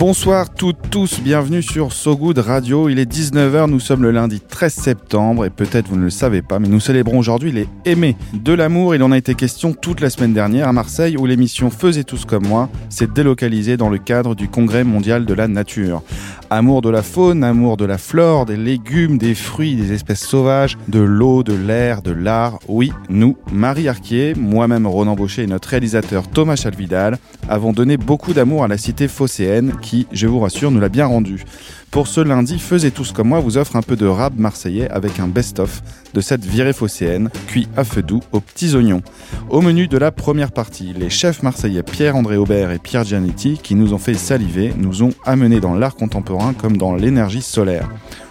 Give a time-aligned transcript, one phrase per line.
[0.00, 2.88] Bonsoir toutes, tous, bienvenue sur So Good Radio.
[2.88, 6.40] Il est 19h, nous sommes le lundi 13 septembre et peut-être vous ne le savez
[6.40, 8.94] pas, mais nous célébrons aujourd'hui les aimés de l'amour.
[8.94, 12.24] Il en a été question toute la semaine dernière à Marseille où l'émission Faisait tous
[12.24, 16.02] comme moi s'est délocalisée dans le cadre du Congrès mondial de la nature.
[16.48, 20.78] Amour de la faune, amour de la flore, des légumes, des fruits, des espèces sauvages,
[20.88, 22.58] de l'eau, de l'air, de l'art.
[22.68, 27.18] Oui, nous, Marie Arquier, moi-même Ronan Baucher et notre réalisateur Thomas Chalvidal
[27.50, 31.06] avons donné beaucoup d'amour à la cité phocéenne qui, je vous rassure, nous l'a bien
[31.06, 31.44] rendu.
[31.90, 35.18] Pour ce lundi, Faisez tous comme moi vous offre un peu de rap marseillais avec
[35.18, 35.82] un best-of
[36.14, 39.02] de cette virée phocéenne, cuit à feu doux aux petits oignons.
[39.48, 43.74] Au menu de la première partie, les chefs marseillais Pierre-André Aubert et Pierre Gianetti, qui
[43.74, 47.88] nous ont fait saliver, nous ont amenés dans l'art contemporain comme dans l'énergie solaire.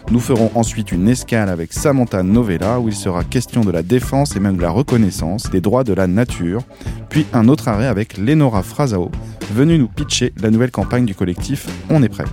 [0.09, 4.35] Nous ferons ensuite une escale avec Samantha Novella où il sera question de la défense
[4.35, 6.63] et même de la reconnaissance des droits de la nature,
[7.09, 9.11] puis un autre arrêt avec Lenora Frasao,
[9.53, 12.25] venue nous pitcher la nouvelle campagne du collectif On est prêt.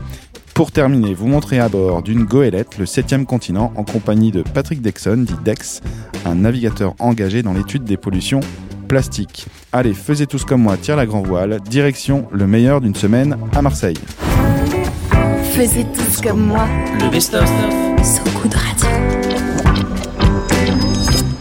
[0.56, 4.80] Pour terminer, vous montrez à bord d'une goélette le 7 continent en compagnie de Patrick
[4.80, 5.82] Dexon, dit Dex,
[6.24, 8.40] un navigateur engagé dans l'étude des pollutions
[8.88, 9.48] plastiques.
[9.70, 13.60] Allez, faisez tous comme moi, tire la grand voile, direction le meilleur d'une semaine à
[13.60, 13.98] Marseille.
[15.52, 16.66] Faisiez tous comme moi.
[17.00, 17.46] Le best-of.
[18.02, 18.88] So Good Radio.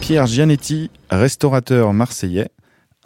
[0.00, 2.50] Pierre Gianetti, restaurateur marseillais,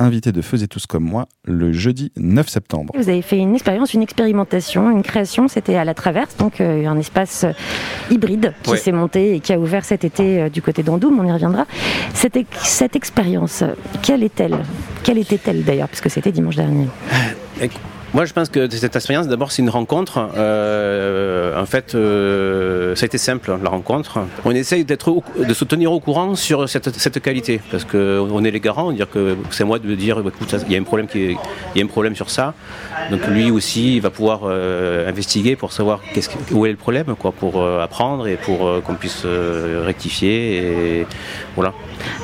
[0.05, 2.93] invité de Faisez tous comme moi le jeudi 9 septembre.
[2.97, 6.87] Vous avez fait une expérience, une expérimentation, une création, c'était à la Traverse, donc euh,
[6.87, 7.53] un espace euh,
[8.11, 8.77] hybride qui Ouais.
[8.77, 11.67] s'est monté et qui a ouvert cet été euh, du côté d'Andoum, on y reviendra.
[12.15, 13.65] Cette, ex- cette expérience,
[14.03, 14.59] quelle est-elle?
[15.03, 16.87] Quelle était-elle d'ailleurs, puisque c'était dimanche dernier
[18.13, 20.31] Moi, je pense que cette expérience, d'abord, c'est une rencontre.
[20.37, 24.19] Euh, en fait, euh, ça a été simple, la rencontre.
[24.45, 28.59] On essaye d'être, de se tenir au courant sur cette, qualité, parce qu'on est les
[28.59, 31.85] garants, dire que c'est moi de dire, écoute, il y a un problème y a
[31.85, 32.55] un problème sur ça.
[33.13, 36.01] Donc lui aussi, il va pouvoir euh, investiguer pour savoir
[36.51, 40.57] où est le problème, quoi, pour apprendre et pour qu'on puisse rectifier.
[40.57, 41.07] Et
[41.55, 41.73] voilà.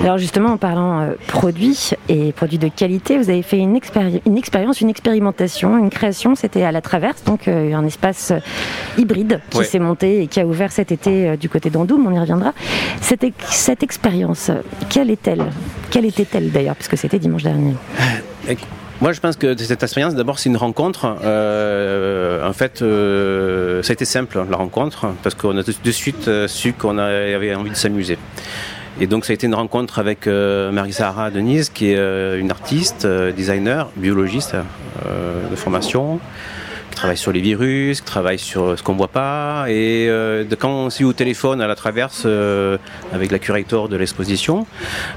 [0.00, 4.36] Alors justement, en parlant produits et produits de qualité, vous avez fait une, expéri- une
[4.36, 8.38] expérience, une expérimentation, une création, c'était à la Traverse, donc euh, un espace euh,
[8.98, 9.64] hybride qui Ouais.
[9.64, 12.52] s'est monté et qui a ouvert cet été euh, du côté d'Andoum, on y reviendra.
[13.00, 14.50] Cette, ex- cette expérience,
[14.88, 15.44] quelle est-elle?
[15.90, 17.74] Quelle était-elle d'ailleurs, puisque c'était dimanche dernier?
[19.02, 21.16] Moi, je pense que cette expérience, d'abord, c'est une rencontre.
[21.22, 26.30] Euh, en fait, euh, ça a été simple, la rencontre, parce qu'on a de, suite
[26.46, 28.16] su qu'on avait envie de s'amuser.
[28.98, 32.50] Et donc, ça a été une rencontre avec euh, Marie-Sahara Denise, qui est euh, une
[32.50, 34.56] artiste, euh, designer, biologiste
[35.50, 36.18] de formation,
[36.90, 39.66] qui travaille sur les virus, qui travaille sur ce qu'on voit pas.
[39.68, 40.10] Et
[40.58, 42.26] quand on s'est eu au téléphone à la traverse
[43.12, 44.66] avec la curator de l'exposition,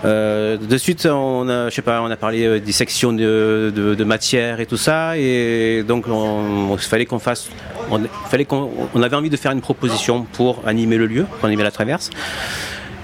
[0.04, 4.60] de suite, on a, je sais pas, on a parlé des sections de, de, matière
[4.60, 7.50] et tout ça, et donc on, fallait qu'on fasse,
[7.90, 11.46] on, fallait qu'on, on avait envie de faire une proposition pour animer le lieu, pour
[11.46, 12.12] animer la traverse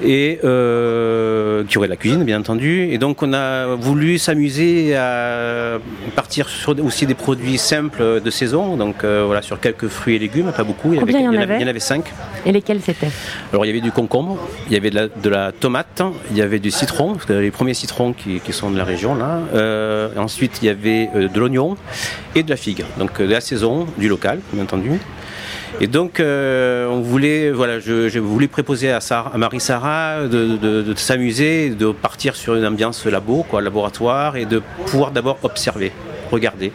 [0.04, 2.90] et euh, qui aurait de la cuisine bien entendu.
[2.92, 5.78] Et donc on a voulu s'amuser à
[6.16, 8.78] partir sur aussi des produits simples de saison.
[8.78, 10.94] Donc euh, voilà sur quelques fruits et légumes pas beaucoup.
[10.94, 12.06] Il y, il y en avait, avait il y en avait cinq.
[12.46, 13.10] Et lesquels c'était?
[13.52, 16.02] Alors il y avait du concombre, il y avait de la, de la tomate,
[16.32, 18.84] il y avait du citron, parce que les premiers citrons qui, qui sont de la
[18.84, 19.40] région là.
[19.54, 21.78] Euh, ensuite il y avait de l'oignon
[22.36, 25.00] et de la figue, donc de la saison, du local bien entendu.
[25.82, 29.00] Et donc euh, on voulait, voilà, je, voulais préposer à,
[29.36, 35.12] Marie Sarah de, s'amuser, de partir sur une ambiance labo, quoi, laboratoire, et de pouvoir
[35.12, 35.92] d'abord observer,
[36.32, 36.72] regarder.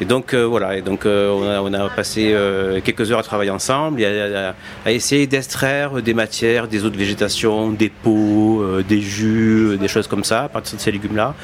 [0.00, 3.50] Et donc euh, voilà, et donc euh, on, a, passé euh, quelques heures à travailler
[3.50, 4.54] ensemble, et à,
[4.86, 10.06] à- essayer d'extraire des matières, des eaux de végétation, des euh, des jus, des choses
[10.06, 11.34] comme ça, à partir de ces légumes-là.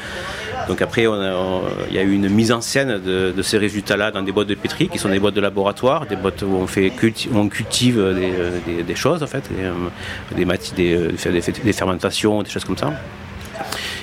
[0.68, 4.32] Donc après, il y a eu une mise en scène de, ces résultats-là dans des
[4.32, 6.92] boîtes de pétri, qui sont des boîtes de laboratoire, des boîtes où on, fait
[7.34, 8.02] on cultive
[8.86, 9.72] des, choses en fait, des, euh,
[10.36, 12.92] euh, des- des fermentations, des choses comme ça.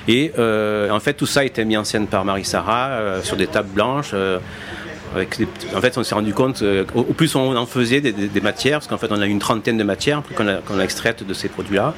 [0.07, 3.47] Et euh, en fait, tout ça a été mis en scène par Marie-Sara sur des
[3.47, 4.13] tables blanches.
[4.13, 6.63] en fait, on s'est rendu compte,
[6.95, 9.83] au, plus on en faisait des, matières, parce qu'en fait, on a une trentaine de
[9.83, 10.47] matières qu'on
[10.79, 11.93] a extraites de ces produits-là.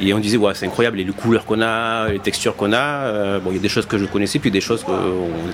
[0.00, 2.76] Et on disait, ouais, c'est incroyable, les couleurs qu'on a, les textures qu'on a.
[3.06, 4.92] Euh, bon, il y a des choses que je connaissais, puis des choses qu'on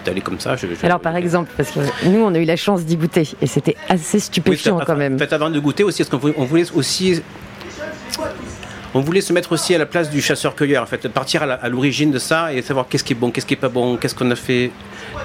[0.05, 0.57] est allé comme ça.
[0.57, 1.79] je- je- Alors par exemple, parce que
[2.09, 5.15] nous on a eu la chance d'y goûter et c'était assez stupéfiant quand même.
[5.15, 7.23] En fait, avant de goûter aussi, est-ce qu'on voulait, on voulait aussi.
[8.95, 12.11] On voulait se mettre aussi à la place du chasseur-cueilleur, en fait, partir à l'origine
[12.11, 14.31] de ça et savoir qu'est-ce qui est bon, qu'est-ce qui est pas bon, qu'est-ce qu'on
[14.31, 14.71] a fait,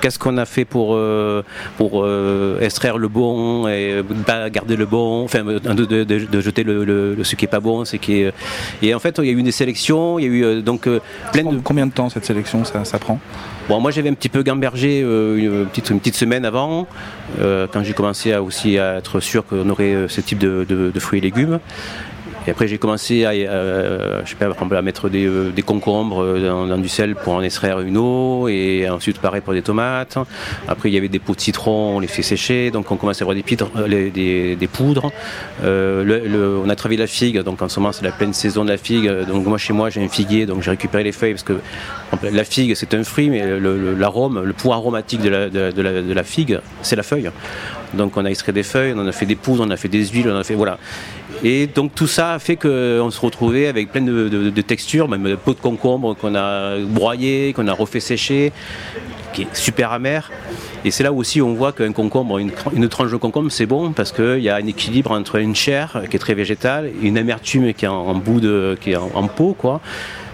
[0.01, 1.43] qu'est-ce qu'on a fait pour euh,
[1.77, 6.25] pour euh, extraire le bon et euh, pas garder le bon, enfin de, de- de-
[6.25, 8.33] de jeter le, ce qui est pas bon, ce qui est.
[8.81, 10.87] Et en fait, il y a eu des sélections, il y a eu donc
[11.33, 13.19] plein de Combien de temps cette sélection ça, ça prend?
[13.67, 16.87] Bon, moi j'avais un petit peu gambergé euh, une, petite, une petite semaine avant,
[17.41, 20.89] euh, quand j'ai commencé à aussi à être sûr qu'on aurait ce type de, de-
[20.93, 21.59] de fruits et légumes.
[22.47, 26.67] Et après j'ai commencé à, euh, je sais pas, à mettre des, euh, concombres euh,
[26.67, 30.17] dans, du sel pour en extraire une eau, et ensuite pareil pour des tomates.
[30.65, 33.21] Après il y avait des pots de citron, on les fait sécher, donc on commence
[33.21, 33.43] à avoir des,
[34.71, 35.11] poudres.
[35.61, 38.77] On a travaillé la figue, donc en ce moment c'est la pleine saison de la
[38.77, 39.11] figue.
[39.27, 41.59] Donc moi chez moi j'ai un figuier, donc j'ai récupéré les feuilles parce que
[42.31, 46.01] la figue c'est un fruit, mais l'arôme, le, pouvoir aromatique de la, de, de la,
[46.01, 47.29] de la figue, c'est la feuille.
[47.93, 49.87] Donc on a extrait des feuilles, on en a fait des poudres, on a fait
[49.87, 50.77] des huiles, on a fait voilà.
[51.43, 55.07] Et donc tout ça a fait qu'on se retrouvait avec plein de, de- de textures,
[55.07, 58.51] même des pots de concombre qu'on a broyés, qu'on a refait sécher,
[59.33, 60.31] qui est super amer.
[60.83, 62.51] Et c'est là aussi on voit qu'un concombre, une,
[62.89, 66.15] tranche de concombre, c'est bon parce qu'il y a un équilibre entre une chair qui
[66.15, 68.75] est très végétale et une amertume qui est en, de,
[69.27, 69.55] peau.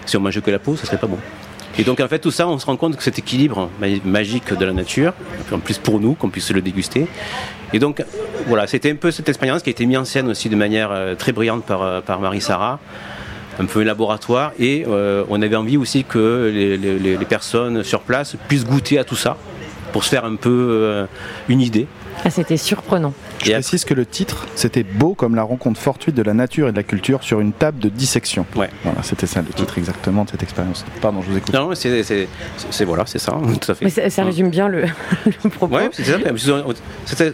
[0.06, 1.18] Si on mangeait que la peau, ça serait pas bon.
[1.78, 4.52] Et donc en fait tout ça, on se rend compte que cet équilibre ma- magique
[4.54, 5.12] de la nature,
[5.52, 7.06] en plus pour nous, qu'on puisse le déguster.
[7.72, 8.04] Et donc
[8.46, 10.90] voilà, c'était un peu cette expérience qui a été mise en scène aussi de manière
[10.92, 12.78] euh, très brillante par, euh, par Marie-Sara
[13.58, 18.36] un peu un laboratoire et euh, on avait envie aussi que les, personnes sur place
[18.48, 19.36] puissent goûter à tout ça
[19.92, 21.06] pour se faire un peu
[21.48, 21.86] une idée.
[22.24, 23.14] Ah, c'était surprenant.
[23.44, 26.72] Je précise que le titre, c'était beau comme la rencontre fortuite de la nature et
[26.72, 28.46] de la culture sur une table de dissection.
[28.56, 28.70] Ouais.
[28.82, 30.84] Voilà, c'était ça le titre exactement de cette expérience.
[31.00, 31.52] Pardon, je vous écoute.
[31.52, 33.84] Non, mais c'est, voilà, c'est ça, tout à fait.
[33.84, 34.84] Mais ça, ça résume bien le,
[35.44, 35.74] le propos.
[35.74, 36.18] Ouais, c'est ça.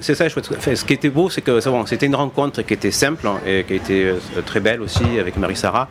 [0.01, 0.27] C'est ça.
[0.27, 3.27] Enfin, ce qui était beau, c'est que c'est bon, c'était une rencontre qui était simple
[3.27, 5.89] hein, et qui a été euh, très belle aussi avec Marie-Sara.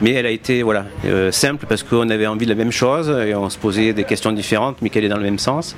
[0.00, 3.08] Mais elle a été voilà, euh, simple parce qu'on avait envie de la même chose
[3.10, 5.76] et on se posait des questions différentes mais qui allaient dans le même sens.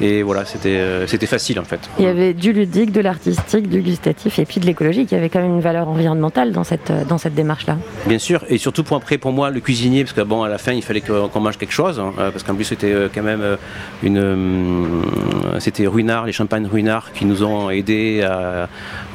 [0.00, 1.80] Et voilà, c'était euh, c'était facile en fait.
[1.98, 3.29] Il y avait du ludique, de l'artistique,
[3.62, 5.08] du gustatif et puis de l'écologique.
[5.12, 7.76] Il y avait quand même une valeur environnementale dans cette, dans cette démarche-là.
[8.06, 10.58] Bien sûr, et surtout pour après pour moi le cuisinier, parce que bon à la
[10.58, 13.22] fin il fallait qu'on mange quelque chose, hein, euh, parce qu'en plus c'était euh, quand
[13.22, 13.56] même euh,
[14.02, 18.68] une, euh, c'était Ruinard, les champagnes Ruinard qui nous ont aidés, à,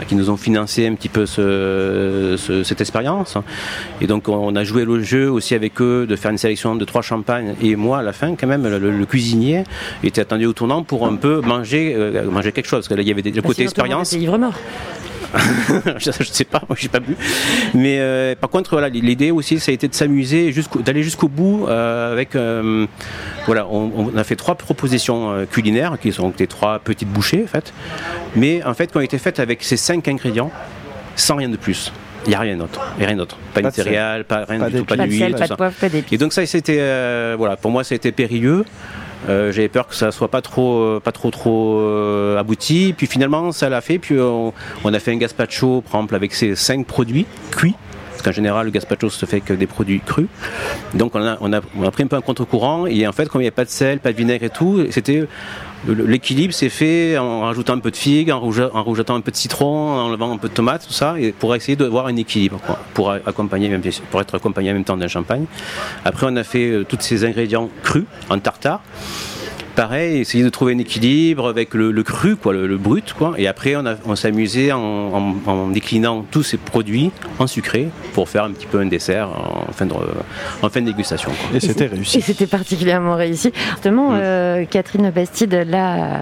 [0.07, 3.37] qui nous ont financé un petit peu ce- ce- cette expérience.
[4.01, 6.85] Et donc on a joué le jeu aussi avec eux de faire une sélection de
[6.85, 7.55] trois champagnes.
[7.61, 9.63] Et moi à la fin quand même le, le cuisinier
[10.03, 13.01] était attendu au tournant pour un peu manger, euh, manger quelque chose, parce que là
[13.01, 14.13] il y avait des- le Bah, côté sinon, tout le monde expérience.
[14.13, 14.53] était ivre mort.
[15.97, 17.15] je, je sais pas, moi j'ai pas bu.
[17.73, 21.27] Mais euh, par contre, voilà, l'idée aussi, ça a été de s'amuser, jusqu'au- d'aller jusqu'au
[21.27, 22.35] bout euh, avec.
[22.35, 22.85] euh,
[23.45, 27.43] voilà, on, on a fait trois propositions euh, culinaires qui sont des trois petites bouchées
[27.43, 27.73] en fait,
[28.35, 30.51] mais en fait qui ont été faites avec ces cinq ingrédients,
[31.17, 31.91] sans rien de plus.
[32.25, 33.37] Il n'y a rien d'autre, il a rien d'autre.
[33.53, 35.89] Pas Pas de céréales, pas rien Pas du tout, pas d'huile, pas de poivre, pas
[35.89, 36.13] d'épices.
[36.13, 38.63] Et donc ça, c'était euh, voilà, pour moi, ça a été périlleux.
[39.29, 42.93] Euh, J'avais peur que ça soit pas trop, euh, pas trop, trop euh, abouti.
[42.95, 43.97] Puis finalement, ça l'a fait.
[43.99, 44.53] Puis on,
[44.85, 47.75] a fait un gazpacho, par exemple, avec ces cinq produits cuits.
[48.11, 50.27] Parce qu'en général, le gazpacho se fait que des produits crus.
[50.93, 52.85] Donc on a, on a, on a pris un peu un contre-courant.
[52.87, 54.85] Et en fait, comme il n'y avait pas de sel, pas de vinaigre et tout,
[54.91, 55.27] c'était
[55.87, 59.91] l'équilibre s'est fait en rajoutant un peu de figue, en, rajoutant un peu de citron,
[59.91, 62.59] en enlevant un peu de tomate, tout ça, pour essayer d'avoir un équilibre,
[62.93, 63.77] pour accompagner,
[64.09, 65.45] pour être accompagné en même temps d'un champagne.
[66.03, 68.81] Après, on a fait euh, tous ces ingrédients crus en tartare.
[69.75, 73.33] Pareil, essayer de trouver un équilibre avec le, le cru, quoi, le, le brut, quoi.
[73.37, 77.47] Et après, on, a- on s'est amusé en, en- en déclinant tous ces produits en
[77.47, 79.93] sucré pour faire un petit peu un dessert en fin de,
[80.61, 81.29] en fin de dégustation.
[81.31, 81.57] quoi.
[81.57, 82.21] Et c'était Et réussi.
[82.21, 83.51] c'était particulièrement réussi.
[83.71, 84.15] Justement, Mm.
[84.21, 86.21] euh, Catherine Bastide, la,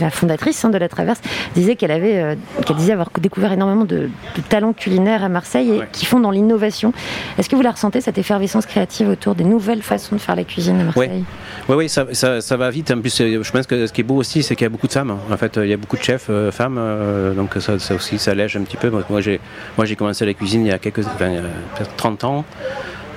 [0.00, 1.20] la fondatrice hein, de la Traverse,
[1.54, 2.34] disait qu'elle avait, euh,
[2.66, 5.88] qu'elle disait avoir découvert énormément de, de talents culinaires à Marseille et Ouais.
[5.92, 6.92] qui font dans l'innovation.
[7.38, 10.44] Est-ce que vous la ressentez cette effervescence créative autour des nouvelles façons de faire la
[10.44, 11.24] cuisine à Marseille?
[11.68, 12.90] Oui, oui, ça, ça, ça va vite.
[12.90, 14.70] En plus, euh, je pense que ce qui est beau aussi, c'est qu'il y a
[14.70, 15.16] beaucoup de femmes.
[15.30, 18.18] En fait, il y a beaucoup de chefs euh, femmes, euh, donc ça, ça aussi,
[18.18, 18.90] ça allège un petit peu.
[18.90, 19.40] Moi, j'ai,
[19.76, 21.42] moi, j'ai commencé la cuisine il y a quelques, enfin, il y a
[21.76, 22.44] peut-être 30 ans.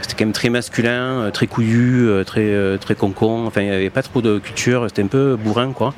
[0.02, 3.46] C'était quand même très masculin, euh, très couillu, euh, très, euh, très concon.
[3.48, 4.86] Enfin, il n'y avait pas trop de culture.
[4.88, 5.94] C'était un peu bourrin, quoi.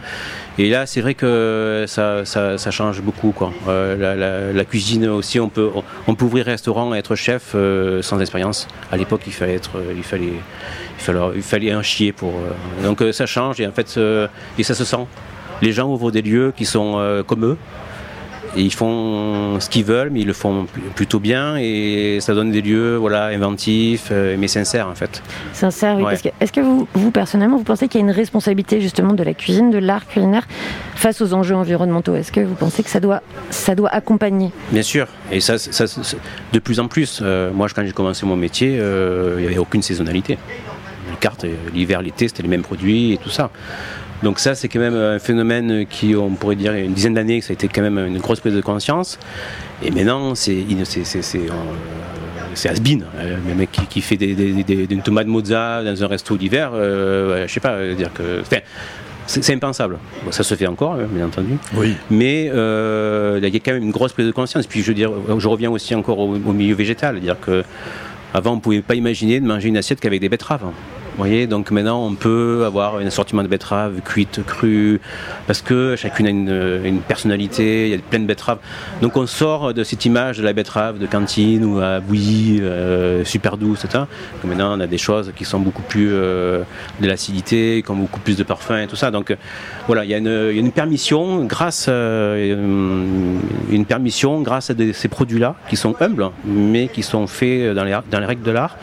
[0.58, 3.52] Et là, c'est vrai que ça, ça, change beaucoup, quoi.
[3.68, 5.70] La, cuisine aussi, on peut,
[6.08, 7.56] on peut ouvrir restaurant et être chef
[8.02, 8.68] sans expérience.
[8.92, 10.34] À l'époque, il fallait être, il fallait,
[10.98, 12.34] il fallait, il fallait un chier pour.
[12.84, 14.00] donc ça change et en fait,
[14.58, 15.06] et ça se sent.
[15.62, 17.58] Les gens ouvrent des lieux qui sont comme eux.
[18.58, 22.50] Et ils font ce qu'ils veulent, mais ils le font plutôt bien et ça donne
[22.52, 25.22] des lieux voilà, inventifs, euh, mais sincères en fait.
[25.54, 26.02] Sincère, oui.
[26.04, 26.10] Ouais.
[26.10, 29.14] parce que- Est-ce que vous, vous, personnellement, vous pensez qu'il y a une responsabilité justement
[29.14, 30.48] de la cuisine, de l'art culinaire
[30.96, 32.16] face aux enjeux environnementaux?
[32.16, 33.22] Est-ce que vous pensez que ça doit,
[33.52, 34.52] ça doit accompagner?
[34.72, 35.86] Bien sûr, et ça, ça-
[36.52, 37.20] de plus en plus.
[37.22, 40.40] Euh, moi, quand j'ai commencé mon métier, euh, il n'y avait aucune saisonnalité.
[41.12, 43.52] Les cartes, euh, l'hiver, l'été, c'était les mêmes produits et tout ça.
[44.24, 46.94] Donc ça, c'est quand même un phénomène qui, on pourrait dire, il y a une
[46.94, 49.20] dizaine d'années, ça a été quand même une grosse prise de conscience.
[49.84, 53.06] Et maintenant, c'est c'est- euh, has-been.
[53.18, 56.36] Euh, Le mec qui, qui fait des, des, des- une tomate mozza dans un resto
[56.38, 58.42] d'hiver, euh, je sais pas, euh, dire que...
[58.50, 58.64] c'est
[59.28, 59.98] c'est impensable.
[60.24, 61.58] Bon, ça se fait encore, hein, bien entendu.
[61.76, 61.94] Oui.
[62.10, 64.66] Mais euh, il y a quand même une grosse prise de conscience.
[64.66, 67.64] Puis je veux dire, je reviens aussi encore au, au milieu végétal, dire que
[68.34, 70.62] avant on pouvait pas imaginer de manger une assiette qu'avec des betteraves.
[71.18, 75.02] Vous voyez, donc maintenant on peut avoir un assortiment de betteraves cuites, crues,
[75.48, 78.60] parce que chacune a une, une personnalité, il y a plein de betteraves.
[79.02, 83.26] Donc on sort de cette image de la betterave de cantine ou à bouillie, euh,
[83.26, 84.04] super douce, etc.
[84.44, 86.62] Maintenant on a des choses qui sont beaucoup plus euh,
[87.02, 89.10] de l'acidité, qui ont beaucoup plus de parfum et tout ça.
[89.10, 89.36] Donc euh,
[89.88, 92.54] voilà, il y, a une- il y a une permission grâce, euh,
[93.72, 98.26] une permission grâce à ces produits-là qui sont humbles, mais qui sont faits dans les
[98.28, 98.78] règles de l'art.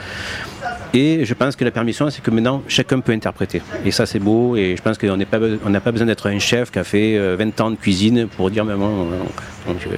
[0.96, 3.60] Et je pense que la permission, c'est que maintenant, chacun peut interpréter.
[3.84, 4.54] Et ça, c'est beau.
[4.54, 7.60] Et je pense qu'on n'a pas besoin d'être un chef qui a fait euh, 20
[7.60, 9.96] ans de cuisine pour dire, maman, euh, euh,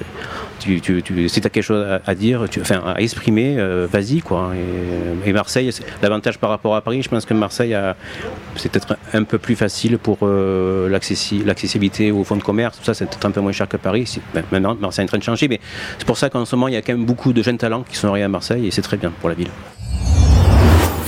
[0.58, 4.20] si tu as quelque chose à, dire, enfin, à exprimer, euh, vas-y.
[4.20, 4.52] quoi.
[5.26, 5.70] Et, Marseille,
[6.02, 7.76] l'avantage par rapport à Paris, je pense que Marseille,
[8.56, 12.78] c'est peut-être un peu plus facile pour euh, l'accessi- l'accessibilité aux fonds de commerce.
[12.78, 14.18] Tout ça, c'est peut-être un peu moins cher que Paris.
[14.34, 15.46] Ben, maintenant, Marseille est en train de changer.
[15.48, 15.60] Mais
[15.98, 17.84] c'est pour ça qu'en ce moment, il y a quand même beaucoup de jeunes talents
[17.86, 18.66] qui sont arrivés à Marseille.
[18.66, 19.50] Et c'est très bien pour la ville.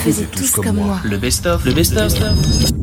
[0.08, 1.00] Faisiez tous comme moi.
[1.04, 2.14] Le best-of, le best-of.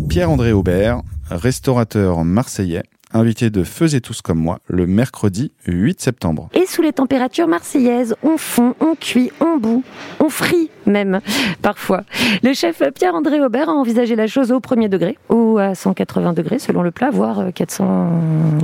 [0.10, 1.02] Pierre-André Aubert,
[1.32, 6.50] restaurateur marseillais, invité de Faisez tous comme moi le mercredi 8 septembre.
[6.54, 9.84] Et sous les températures marseillaises, on fond, on cuit, on bout,
[10.20, 11.20] on frit même,
[11.62, 12.02] parfois.
[12.44, 16.60] Le chef Pierre-André Aubert a envisagé la chose au premier degré ou à 180 degrés
[16.60, 18.10] selon le plat, voire euh, 400,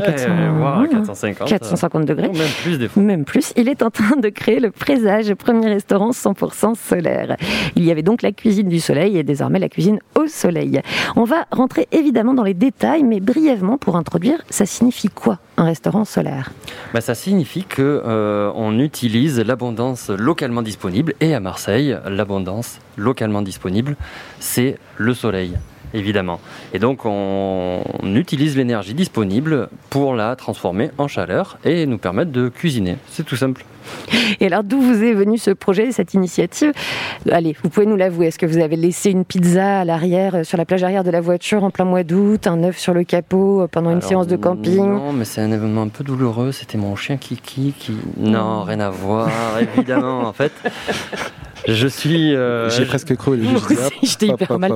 [0.04, 1.48] 400 Eh, voire 450.
[1.48, 2.28] 450 degrés.
[2.28, 3.04] Ou même plus des fois.
[3.04, 7.38] Même plus, il est en train de créer le Présage, premier restaurant 100% solaire.
[7.76, 10.82] Il y avait donc la cuisine du soleil et désormais la cuisine au soleil.
[11.16, 15.40] On va rentrer évidemment dans les détails, mais brièvement pour introduire, ça signifie quoi?
[15.58, 16.52] Un restaurant solaire
[16.94, 23.42] Bah, ça signifie que euh, on utilise l'abondance localement disponible et à Marseille, l'abondance localement
[23.42, 23.96] disponible,
[24.40, 25.58] c'est le soleil.
[25.94, 26.40] Évidemment.
[26.74, 32.32] Et donc on, on utilise l'énergie disponible pour la transformer en chaleur et nous permettre
[32.32, 32.98] de cuisiner.
[33.10, 33.66] C'est tout simple.
[34.40, 36.72] Et alors d'où vous est venu ce projet, cette initiative?
[37.30, 40.44] Allez, vous pouvez nous l'avouer, est-ce que vous avez laissé une pizza à l'arrière, euh,
[40.44, 43.04] sur la plage arrière de la voiture en plein mois d'août, un œuf sur le
[43.04, 44.78] capot euh, pendant une séance de camping?
[44.78, 46.52] Non, mais c'est un événement un peu douloureux.
[46.52, 47.94] C'était mon chien Kiki qui.
[48.18, 49.30] Non, rien à voir,
[49.60, 50.22] évidemment.
[50.22, 50.52] En fait,
[51.68, 52.36] je suis.
[52.36, 53.40] euh, J'ai je- presque cru.
[54.04, 54.74] J'étais hyper mal.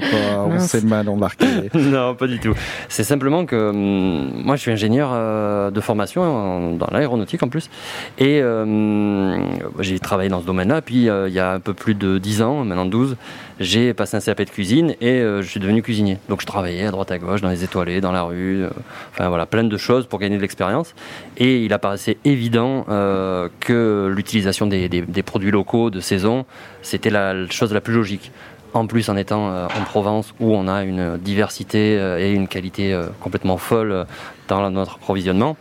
[0.48, 1.46] on s'est mal embarqué.
[1.74, 2.54] non, pas du tout.
[2.90, 7.50] C'est simplement que hum, moi, je suis ingénieur euh, de formation en- dans l'aéronautique en
[7.50, 7.70] plus,
[8.18, 9.38] et euh,
[9.80, 10.82] j'ai travaillé dans ce domaine-là.
[10.82, 13.16] Puis euh, il y a un peu plus de 10 ans, maintenant 12,
[13.60, 16.18] j'ai passé un CAP de cuisine et euh, je suis devenu cuisinier.
[16.30, 18.70] Donc je travaillais à droite à gauche, dans les étoilés, dans la rue, euh,
[19.12, 20.94] enfin voilà, plein de choses pour gagner de l'expérience.
[21.38, 26.46] Et il apparaissait évident euh, que l'utilisation des, des- produits locaux de saison,
[26.82, 28.32] c'était la chose la plus logique.
[28.74, 33.56] En plus, en étant en Provence, où on a une diversité et une qualité complètement
[33.58, 34.06] folle
[34.50, 35.56] dans notre approvisionnement,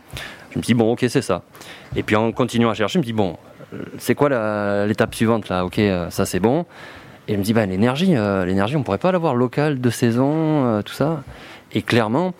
[0.51, 1.41] je me suis dit, bon, ok, c'est ça.
[1.95, 3.37] Et puis en continuant à chercher, je me dis, bon,
[3.73, 5.63] euh, c'est quoi l'étape suivante là?
[5.63, 6.65] Ok, ça c'est bon.
[7.27, 10.65] Et je me dis, bah, l'énergie, euh, l'énergie, on pourrait pas l'avoir locale de saison,
[10.65, 11.23] euh, tout ça.
[11.73, 12.33] Et clairement,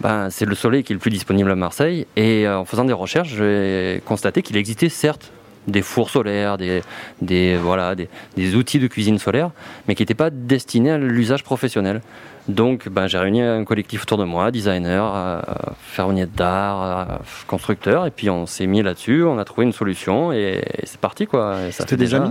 [0.00, 2.06] ben, c'est le soleil qui est le plus disponible à Marseille.
[2.16, 5.32] Et euh, en faisant des recherches, j'ai constaté qu'il existait certes
[5.66, 6.82] des fours solaires, des,
[7.22, 9.50] des, voilà, des, des outils de cuisine solaire,
[9.88, 12.02] mais qui n'étaient pas destinés à l'usage professionnel.
[12.46, 15.40] Donc ben, j'ai réuni un collectif autour de moi, designers, euh,
[15.80, 17.16] ferronniers d'art, euh,
[17.48, 21.00] constructeurs, et puis on s'est mis là-dessus, on a trouvé une solution, et, et c'est
[21.00, 21.26] parti.
[21.26, 21.56] quoi.
[21.72, 22.28] C'était amis?
[22.28, 22.30] Euh,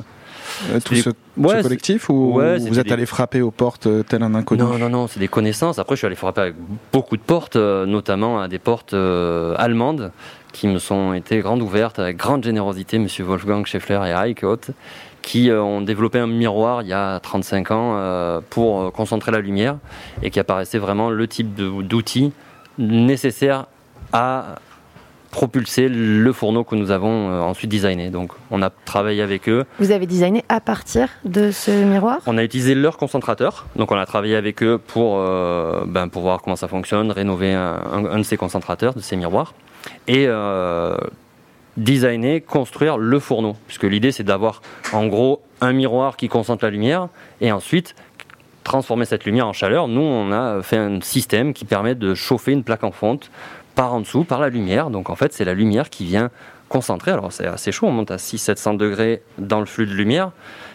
[0.84, 3.88] tout C'était- ce, Ouais, ce collectif ou ouais, vous êtes des- allé frapper aux portes
[3.88, 5.80] euh, tel un inconnu Non, non, non, c'est des connaissances.
[5.80, 6.56] Après, je suis allé frapper avec
[6.94, 10.12] beaucoup de portes, euh, notamment à des portes euh, allemandes
[10.54, 14.72] qui me sont été grandes ouvertes avec grande générosité, Monsieur Wolfgang Scheffler et Heike Hoth,
[15.22, 19.32] qui euh, ont développé un miroir il y a 35 ans euh, pour euh, concentrer
[19.34, 19.78] la lumière
[20.24, 22.32] et qui apparaissait vraiment le type d'outil
[22.78, 23.66] nécessaire
[24.14, 24.56] à
[25.36, 28.10] propulser le fourneau que nous avons euh, ensuite designé.
[28.10, 29.66] Donc, on a travaillé avec eux.
[29.80, 32.20] Vous avez designé à partir de ce miroir?
[32.26, 36.22] On a utilisé leur concentrateur, donc on a travaillé avec eux pour, euh, ben, pour
[36.22, 39.54] voir comment ça fonctionne, rénover un, un- un de ces concentrateurs, de ces miroirs.
[40.08, 40.96] Et euh,
[41.76, 43.58] designer, construire le fourneau.
[43.68, 44.62] Puisque l'idée, c'est d'avoir
[44.94, 47.10] en gros un miroir qui concentre la lumière
[47.42, 47.94] et ensuite
[48.64, 49.90] transformer cette lumière en chaleur.
[49.90, 53.30] Nous, on a fait un système qui permet de chauffer une plaque en fonte
[53.76, 54.90] par en dessous, par la lumière.
[54.90, 56.32] Donc en fait, c'est la lumière qui vient
[56.70, 57.12] concentrer.
[57.12, 60.32] Alors c'est assez chaud, on monte à 600-700 degrés dans le flux de lumière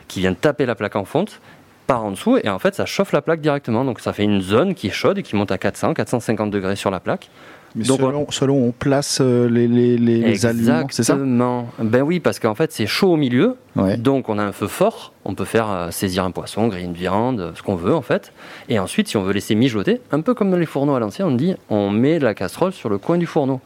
[0.08, 1.40] qui vient taper la plaque en fonte
[1.86, 3.84] par en dessous et en fait ça chauffe la plaque directement.
[3.84, 6.90] Donc ça fait une zone qui est chaude et qui monte à 400-450 degrés sur
[6.90, 7.30] la plaque.
[7.76, 11.14] Mais Donc, selon, selon on place euh, les, les, aliments, c'est ça?
[11.14, 11.68] Exactement.
[11.78, 13.56] Ben oui, parce qu'en fait, c'est chaud au milieu.
[13.76, 13.96] Ouais.
[13.96, 15.12] Donc, on a un feu fort.
[15.24, 18.32] On peut faire euh, saisir un poisson, griller une viande, ce qu'on veut, en fait.
[18.68, 21.28] Et ensuite, si on veut laisser mijoter, un peu comme dans les fourneaux à l'ancienne,
[21.28, 23.60] on dit on met la casserole sur le coin du fourneau.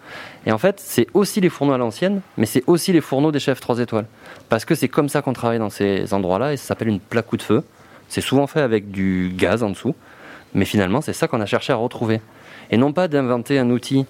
[0.46, 3.40] Et en fait, c'est aussi les fourneaux à l'ancienne, mais c'est aussi les fourneaux des
[3.40, 4.06] chefs 3 étoiles.
[4.50, 7.26] Parce que c'est comme ça qu'on travaille dans ces endroits-là et ça s'appelle une plaque
[7.26, 7.62] coup de feu.
[8.08, 9.94] C'est souvent fait avec du gaz en dessous.
[10.52, 12.20] Mais finalement, c'est ça qu'on a cherché à retrouver.
[12.70, 14.06] Et non pas d'inventer un outil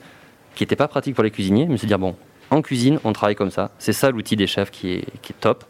[0.55, 2.15] qui n'était pas pratique pour les cuisiniers, mais se dire, bon,
[2.51, 3.71] en cuisine, on travaille comme ça.
[3.79, 5.65] C'est ça l'outil des chefs qui est, qui est top.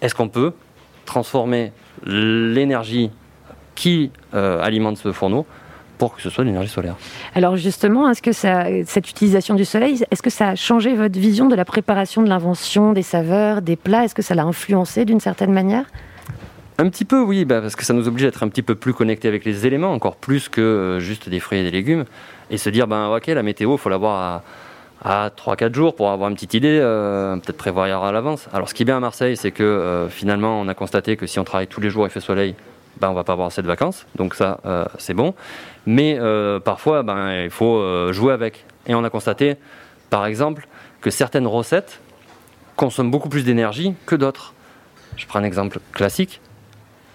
[0.00, 0.52] Est-ce qu'on peut
[1.04, 1.72] transformer
[2.04, 3.10] l'énergie
[3.74, 5.46] qui euh, alimente ce fourneau
[5.98, 6.96] pour que ce soit de l'énergie solaire?
[7.34, 11.18] Alors justement, est-ce que ça, cette utilisation du soleil, est-ce que ça a changé votre
[11.18, 14.04] vision de la préparation de l'invention, des saveurs, des plats?
[14.04, 15.84] Est-ce que ça l'a influencé d'une certaine manière?
[16.82, 18.74] Un petit peu, oui, bah, parce que ça nous oblige à être un petit peu
[18.74, 22.06] plus connectés avec les éléments, encore plus que euh, juste des fruits et des légumes,
[22.50, 24.42] et se dire, ben ok, la météo, il faut l'avoir
[25.04, 28.48] à, à 3-4 jours pour avoir une petite idée, euh, peut-être prévoir à l'avance.
[28.52, 31.28] Alors ce qui est bien à Marseille, c'est que euh, finalement, on a constaté que
[31.28, 32.56] si on travaille tous les jours, il fait soleil,
[33.00, 34.58] ben, on va pas avoir assez de vacances, donc ça,
[34.98, 35.34] c'est bon.
[35.86, 36.18] Mais
[36.64, 38.64] parfois, ben, il faut jouer avec.
[38.88, 39.54] Et on a constaté,
[40.10, 40.66] par exemple,
[41.00, 42.00] que certaines recettes
[42.74, 44.52] consomment beaucoup plus d'énergie que d'autres.
[45.16, 46.40] Je prends un exemple classique,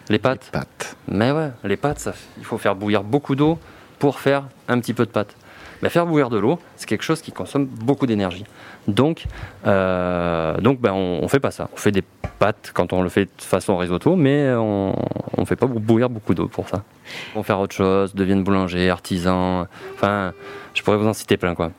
[0.10, 0.50] les pâtes.
[0.52, 0.96] Pâtes.
[1.08, 3.60] Mais ouais, les pâtes, ça, il faut faire bouillir beaucoup d'eau
[4.00, 5.36] pour faire un petit peu de pâte.
[5.82, 8.46] Mais faire bouillir de l'eau, c'est quelque chose qui consomme beaucoup d'énergie.
[8.88, 9.26] Donc,
[9.66, 11.70] euh, donc ben, on, on fait pas ça.
[11.74, 12.04] On fait des
[12.40, 14.96] pâtes quand on le fait de façon risotto, mais on
[15.38, 16.84] ne fait pas bouillir beaucoup d'eau pour ça.
[17.36, 19.68] On faire autre chose, deviennent boulanger, artisan.
[19.94, 20.34] Enfin,
[20.74, 21.72] je pourrais vous en citer plein quoi.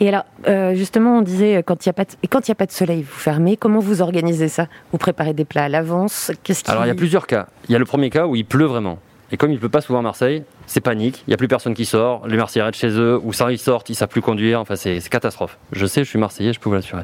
[0.00, 2.54] Et alors, euh, justement, on disait euh, quand il n'y a pas de, y a
[2.54, 3.56] pas de soleil, vous fermez.
[3.56, 4.66] Comment vous organisez ça?
[4.92, 6.30] Vous préparez des plats à l'avance?
[6.42, 7.46] Qu'est-ce Alors il y a plusieurs cas.
[7.68, 8.98] Il y a le premier cas où il pleut vraiment.
[9.30, 11.22] Et comme il pleut pas souvent à Marseille, c'est panique.
[11.26, 12.26] Il n'y a plus personne qui sort.
[12.26, 13.20] Les Marseillais restent chez eux.
[13.22, 14.58] Ou ça, ils sortent, ils savent plus conduire.
[14.60, 15.58] Enfin, c'est catastrophe.
[15.72, 17.02] Je sais, je suis Marseillais, je peux vous l'assurer.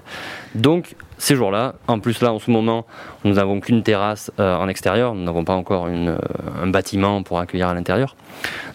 [0.54, 2.86] Donc, ces jours-là, en plus là, en ce moment,
[3.24, 5.14] nous n'avons qu'une terrasse euh, en extérieur.
[5.14, 6.16] Nous n'avons pas encore euh,
[6.62, 8.16] un bâtiment pour accueillir à l'intérieur.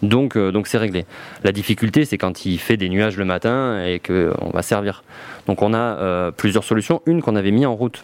[0.03, 1.05] Donc, euh, donc c'est réglé.
[1.43, 5.03] La difficulté, c'est quand il fait des nuages le matin et qu'on va servir.
[5.47, 7.01] Donc, on a plusieurs solutions.
[7.07, 8.03] Une qu'on avait mis en route.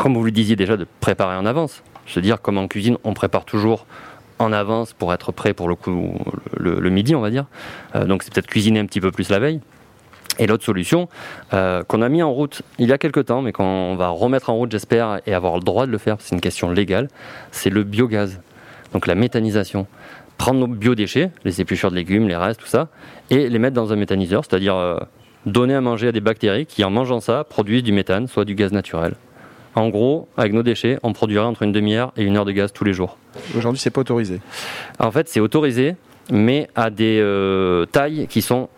[0.00, 1.84] Comme vous le disiez déjà, de préparer en avance.
[2.06, 3.86] Se dire, comme en cuisine, on prépare toujours
[4.38, 6.14] en avance pour être prêt pour le coup
[6.56, 7.46] le, midi, on va dire.
[7.94, 9.60] Euh, donc, c'est peut-être cuisiner un petit peu plus la veille.
[10.38, 11.08] Et l'autre solution
[11.52, 14.50] euh, qu'on a mis en route il y a quelques temps, mais qu'on va remettre
[14.50, 17.08] en route, j'espère, et avoir le droit de le faire, c'est une question légale,
[17.52, 18.40] c'est le biogaz,
[18.92, 19.86] donc la méthanisation.
[20.36, 22.88] Prendre nos biodéchets, les épluchures de légumes, les restes, tout ça,
[23.30, 24.98] et les mettre dans un méthaniseur, c'est-à-dire euh,
[25.46, 28.56] donner à manger à des bactéries qui, en mangeant ça, produisent du méthane, soit du
[28.56, 29.14] gaz naturel.
[29.74, 32.72] En gros, avec nos déchets, on produirait entre une demi-heure et une heure de gaz
[32.72, 33.18] tous les jours.
[33.56, 34.40] Aujourd'hui, c'est pas autorisé.
[35.00, 35.96] En fait, c'est autorisé,
[36.30, 38.68] mais à des euh, tailles qui sont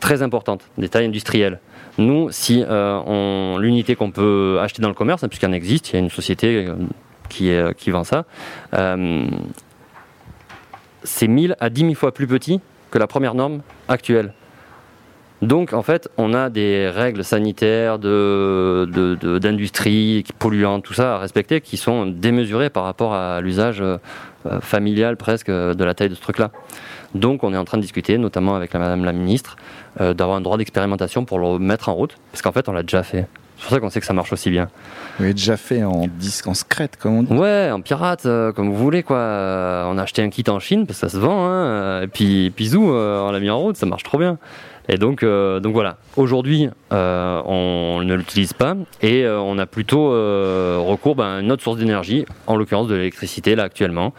[0.00, 1.60] très importantes, des tailles industrielles.
[1.98, 5.90] Nous, si euh, on- l'unité qu'on peut acheter dans le commerce, hein, puisqu'il en existe,
[5.90, 6.74] il y a une société euh,
[7.28, 8.24] qui, est- qui vend ça,
[8.72, 9.26] euh,
[11.02, 12.60] c'est 1000 à 10 000 fois plus petit
[12.90, 14.32] que la première norme actuelle.
[15.42, 21.14] Donc, en fait, on a des règles sanitaires de, de- de- d'industrie, polluantes, tout ça
[21.14, 23.96] à respecter, qui sont démesurées par rapport à l'usage euh,
[24.60, 26.50] familial presque euh, de la taille de ce truc-là.
[27.14, 29.56] Donc, on est en train de discuter, notamment avec la Madame la Ministre,
[30.00, 32.82] euh, d'avoir un droit d'expérimentation pour le mettre en route, parce qu'en fait, on l'a
[32.82, 33.26] déjà fait.
[33.56, 34.68] C'est pour ça qu'on sait que ça marche aussi bien.
[35.18, 37.32] Vous l'avez déjà fait en disque, en secrète, comme on dit.
[37.32, 39.16] Ouais, en pirate, euh, comme vous voulez, quoi.
[39.88, 42.50] On a acheté un kit en Chine, parce que ça se vend, hein, et puis,
[42.54, 44.38] puis zou, euh, on l'a mis en route, ça marche trop bien.
[44.92, 45.98] Et donc, euh, donc voilà.
[46.16, 51.52] Aujourd'hui, euh, on ne l'utilise pas, et euh, on a plutôt recours ben, à une
[51.52, 54.12] autre source d'énergie, en l'occurrence de l'électricité, là, actuellement,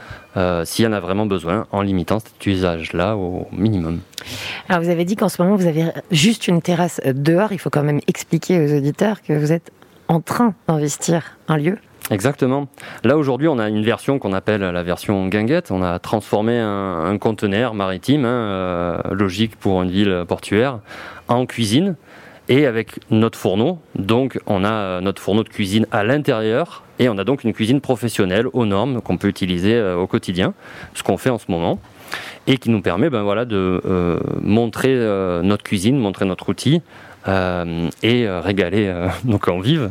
[0.64, 4.00] s'il y en a vraiment besoin, en limitant cet usage-là au minimum.
[4.70, 7.52] Alors, vous avez dit qu'en ce moment, vous avez juste une terrasse dehors.
[7.52, 9.72] Il faut quand même expliquer aux auditeurs que vous êtes
[10.08, 11.78] en train d'investir un lieu.
[12.12, 12.68] Exactement.
[13.06, 15.72] Là aujourd'hui, on a une version qu'on appelle la version guinguette.
[15.72, 20.80] On a transformé un, conteneur maritime, hein, euh, logique pour une ville portuaire,
[21.30, 21.96] en cuisine
[22.50, 23.80] et avec notre fourneau.
[23.96, 27.54] Donc on a euh, notre fourneau de cuisine à l'intérieur et on a donc une
[27.54, 30.54] cuisine professionnelle aux normes qu'on peut utiliser euh, au quotidien,
[30.94, 31.80] ce qu'on fait en ce moment
[32.46, 33.82] et qui nous permet ben voilà, de
[34.42, 34.94] montrer
[35.44, 36.82] notre cuisine, montrer notre outil
[37.26, 38.94] et régaler
[39.24, 39.88] nos convives.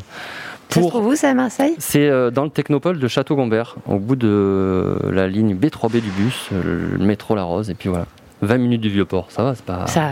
[0.72, 3.98] Ça se trouve où, ça, à Marseille C'est euh, dans le technopole de Château-Gombert, au
[3.98, 8.06] bout de la ligne B3B du bus, euh, le métro La Rose, et puis voilà.
[8.42, 9.86] 20 minutes du Vieux-Port, ça va, c'est pas...
[9.86, 10.10] Ça.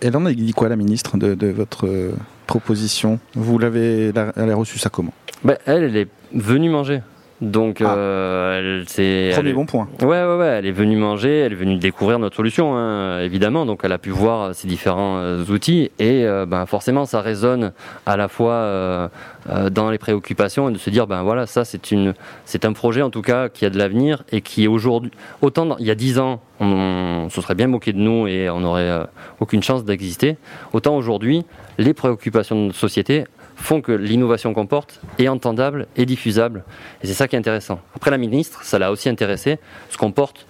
[0.00, 2.12] Elle en a dit quoi, la ministre, de, de votre euh,
[2.48, 3.20] proposition?
[3.34, 5.12] Vous l'avez, la- elle a reçu ça comment?
[5.44, 7.00] Bah, elle, elle est venue manger.
[7.42, 9.30] Donc, euh, elle, c'est.
[9.34, 9.88] Premier elle- bon point.
[10.00, 10.46] Ouais, ouais, ouais.
[10.58, 13.66] Elle est venue manger, elle est venue découvrir notre solution, hein, évidemment.
[13.66, 17.72] Donc, elle a pu voir ces différents euh, outils et euh, ben, forcément, ça résonne
[18.06, 19.08] à la fois euh,
[19.50, 22.72] euh, dans les préoccupations et de se dire, ben voilà, ça, c'est une, c'est un
[22.72, 25.10] projet en tout cas qui a de l'avenir et qui est aujourd'hui.
[25.40, 28.50] Autant dans- il y a dix ans, on, se serait bien moqué de nous et
[28.50, 29.04] on n'aurait euh,
[29.40, 30.36] aucune chance d'exister.
[30.72, 31.44] Autant aujourd'hui,
[31.78, 33.24] les préoccupations de notre société
[33.56, 36.64] font que l'innovation qu'on porte est entendable et diffusable.
[37.02, 37.80] Et c'est ça qui est intéressant.
[37.94, 39.58] Après, la ministre, ça l'a aussi intéressé,
[39.90, 40.46] ce qu'on porte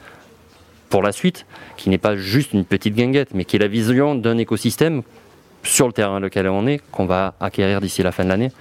[0.89, 4.15] pour la suite, qui n'est pas juste une petite guinguette, mais qui est la vision
[4.15, 5.03] d'un écosystème
[5.63, 8.53] sur le terrain lequel on est, qu'on va acquérir d'ici la fin de l'année,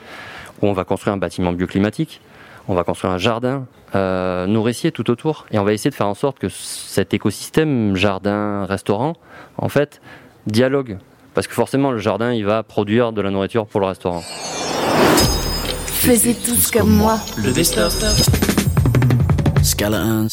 [0.61, 2.21] où on va construire un bâtiment bioclimatique,
[2.67, 6.07] on va construire un jardin euh, nourricier tout autour, et on va essayer de faire
[6.07, 9.17] en sorte que cet écosystème jardin-restaurant,
[9.57, 10.01] en fait,
[10.47, 10.97] dialogue.
[11.33, 14.21] Parce que forcément, le jardin, il va produire de la nourriture pour le restaurant.
[15.85, 17.19] Faisiez tous comme moi.
[17.37, 17.93] Le best-of.
[19.63, 20.29] Skeletons.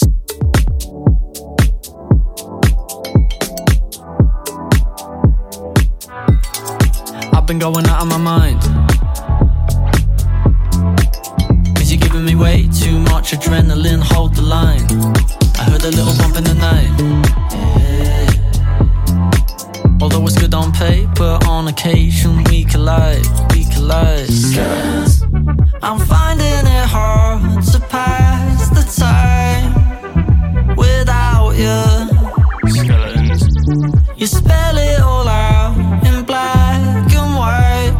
[7.32, 8.60] I've been going out of my mind.
[11.76, 14.84] Cause you're giving me way too much adrenaline, hold the line.
[15.58, 16.90] I heard a little bump in the night.
[17.52, 18.27] Yeah.
[20.10, 24.30] Although it's good on paper, on occasion we collide, we collide.
[25.82, 29.68] I'm finding it hard to pass the time
[30.76, 31.84] without you.
[32.72, 33.42] Skeletons.
[34.16, 37.94] You spell it all out in black and white.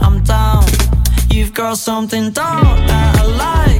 [0.00, 0.64] I'm down.
[1.28, 3.73] You've got something dark that I like,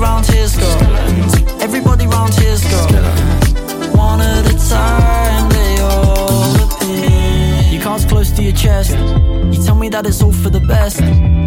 [0.00, 0.82] round here's got.
[1.60, 2.90] Everybody round here's got.
[3.94, 7.72] One at a time, they all appear.
[7.72, 8.92] Your cards close to your chest.
[8.92, 11.00] You tell me that it's all for the best.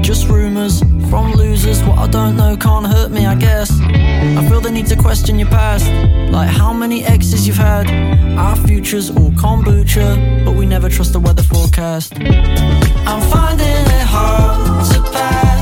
[0.05, 1.81] Just rumors from losers.
[1.83, 3.71] What I don't know can't hurt me, I guess.
[3.81, 5.87] I feel the need to question your past.
[6.31, 7.89] Like how many exes you've had.
[8.37, 12.13] Our future's all kombucha, but we never trust the weather forecast.
[12.19, 15.52] I'm finding it hard to pass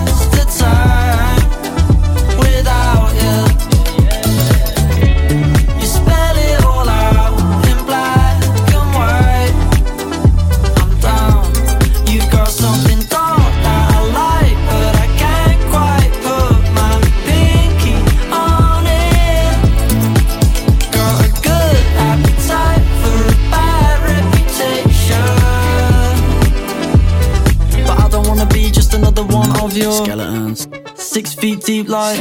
[29.71, 30.67] of your skeletons.
[30.95, 32.19] Six feet deep, like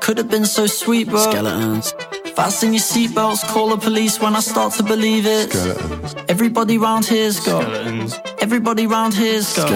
[0.00, 1.18] could have been so sweet, bro.
[1.30, 1.92] Skeletons.
[2.34, 5.50] Fasten your seatbelts, call the police when I start to believe it.
[5.52, 6.14] Skeletons.
[6.28, 8.18] Everybody round here's got skeletons.
[8.40, 9.70] Everybody round here's got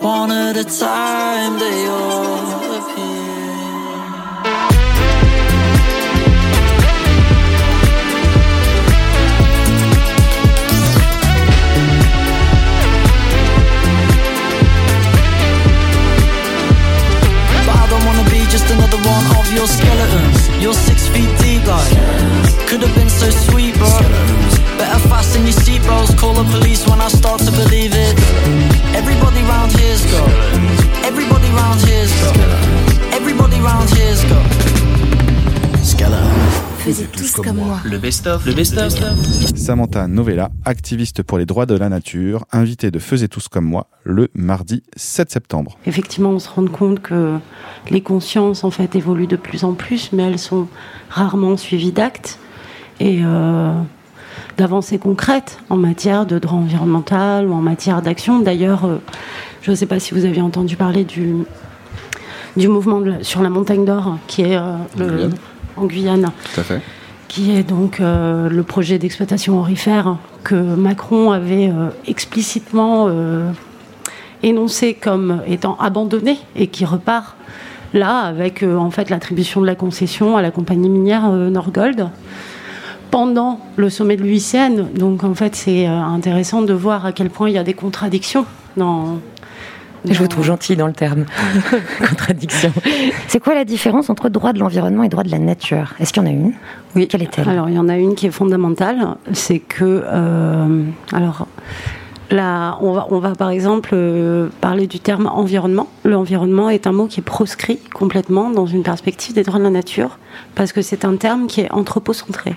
[0.00, 2.67] One at a time, they all
[18.50, 20.48] just another one of your skeletons.
[20.62, 23.88] You're six feet deep, like could have been so sweet, bro.
[24.76, 28.14] Better fasten your seatbelts, call the police when I start to believe it.
[28.94, 30.28] Everybody round here's got.
[31.04, 32.36] Everybody round here's got.
[33.14, 34.46] Everybody round here's got.
[35.82, 36.67] Skeletons.
[36.88, 37.80] Faisiez tous comme moi.
[37.84, 38.46] Le best-of.
[38.46, 38.94] Le best-of.
[39.54, 43.88] Samantha Novella, activiste pour les droits de la nature, invitée de Faisez tous comme moi
[44.04, 45.76] le mardi 7 septembre.
[45.84, 47.36] effectivement, on se rend compte que
[47.90, 50.66] les consciences en fait évoluent de plus en plus, mais elles sont
[51.10, 52.38] rarement suivies d'actes
[53.00, 53.74] et euh,
[54.56, 58.38] d'avancées concrètes en matière de droit environnemental ou en matière d'action.
[58.40, 58.96] D'ailleurs, euh,
[59.60, 61.34] je ne sais pas si vous avez entendu parler du
[62.56, 65.28] du mouvement la- sur la montagne d'or, qui est euh, le-.
[65.80, 66.80] En Guyane Tout à fait.
[67.28, 73.50] qui est donc euh, le projet d'exploitation aurifère que Macron avait euh, explicitement euh,
[74.42, 77.36] énoncé comme étant abandonné et qui repart
[77.94, 82.10] là avec en fait l'attribution de la concession à la compagnie minière Norgold
[83.10, 84.92] pendant le sommet de l'UICN.
[84.94, 88.44] Donc en fait c'est intéressant de voir à quel point il y a des contradictions
[88.76, 89.18] dans.
[90.04, 91.24] Je vous trouve gentil dans le terme.
[91.98, 92.72] Contradiction.
[93.26, 95.94] C'est quoi la différence entre droit de l'environnement et droit de la nature?
[95.98, 96.52] Est-ce qu'il y en a une?
[96.94, 97.08] Oui.
[97.08, 97.48] Quelle est-elle?
[97.48, 101.46] Alors il y en a une qui est fondamentale, c'est que euh, alors
[102.30, 105.88] là on va on va par exemple euh, parler du terme environnement.
[106.04, 109.70] L'environnement est un mot qui est proscrit complètement dans une perspective des droits de la
[109.70, 110.18] nature
[110.54, 112.56] parce que c'est un terme qui est anthropocentré.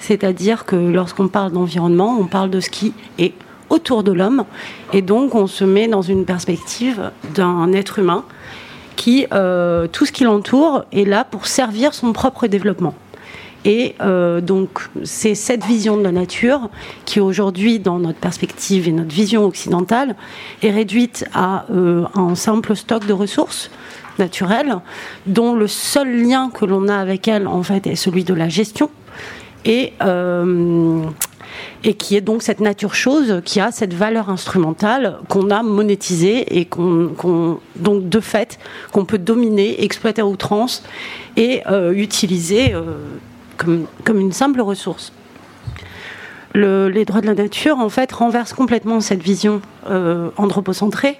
[0.00, 3.34] C'est-à-dire que lorsqu'on parle d'environnement, on parle de ce qui est
[3.70, 4.44] autour de l'homme
[4.92, 8.24] et donc on se met dans une perspective d'un être humain
[8.98, 12.94] qui euh, tout ce qui l'entoure est là pour servir son propre développement.
[13.64, 16.68] Et euh, donc, c'est cette vision de la nature
[17.04, 20.16] qui, aujourd'hui, dans notre perspective et notre vision occidentale,
[20.62, 23.70] est réduite à euh, un simple stock de ressources
[24.18, 24.76] naturelles,
[25.26, 28.48] dont le seul lien que l'on a avec elles, en fait, est celui de la
[28.48, 28.90] gestion.
[29.64, 29.92] Et,
[31.84, 36.58] et qui est donc cette nature chose qui a cette valeur instrumentale qu'on a monétisée
[36.58, 38.58] et qu'on, donc de fait
[38.92, 40.82] qu'on peut dominer, exploiter à outrance
[41.36, 42.82] et euh, utiliser euh,
[44.04, 45.12] comme, une simple ressource.
[46.54, 51.18] Le- les droits de la nature en renversent complètement cette vision euh, anthropocentrée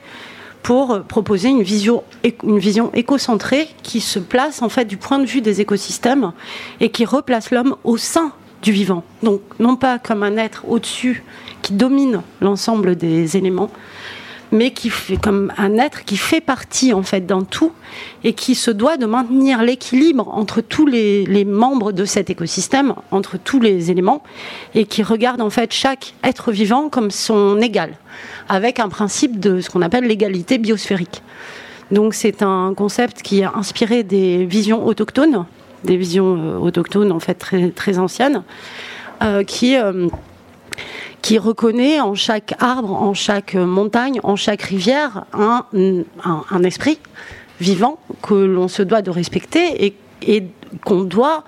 [0.62, 2.03] pour proposer une vision,
[2.42, 6.33] une vision écocentrée qui se place en fait du point de vue des écosystèmes
[6.81, 9.04] et qui replace l'homme au sein du vivant.
[9.22, 11.22] Donc non pas comme un être au-dessus
[11.62, 13.70] qui domine l'ensemble des éléments,
[14.52, 17.72] mais qui fait comme un être qui fait partie en fait d'un tout
[18.24, 23.36] et qui se doit de maintenir l'équilibre entre tous les, membres de cet écosystème, entre
[23.38, 24.22] tous les éléments,
[24.74, 27.92] et qui regarde en fait chaque être vivant comme son égal,
[28.48, 31.22] avec un principe de ce qu'on appelle l'égalité biosphérique.
[31.90, 35.46] Donc c'est un concept qui est inspiré des visions autochtones,
[35.84, 38.42] des visions euh, autochtones en fait très, très anciennes,
[39.22, 40.08] euh, qui euh,
[41.22, 45.64] qui reconnaît en chaque arbre, en chaque montagne, en chaque rivière un,
[46.24, 47.00] un- esprit
[47.60, 50.44] vivant que l'on se doit de respecter et, et
[50.84, 51.42] qu'on doit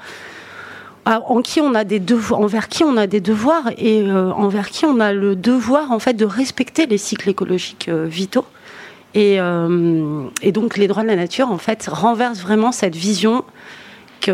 [1.07, 4.85] en qui on a des devoirs, envers qui on a des devoirs et envers qui
[4.87, 8.45] on a le devoir en fait de respecter les cycles écologiques vitaux.
[9.15, 9.39] Et,
[10.43, 13.45] et donc les droits de la nature en fait renversent vraiment cette vision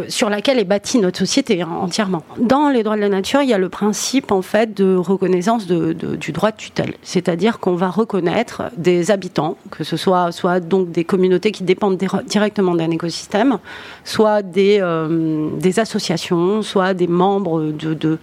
[0.08, 2.22] sur laquelle est bâtie notre société hein, entièrement.
[2.38, 5.66] Dans les droits de la nature, il y a le principe en fait de reconnaissance
[5.66, 11.04] du droit de tutelle, c'est-à-dire qu'on va reconnaître des habitants, que ce soit donc des
[11.04, 13.58] communautés qui dépendent dir- directement d'un écosystème,
[14.04, 18.18] soit des, euh, des associations, soit des membres de, de-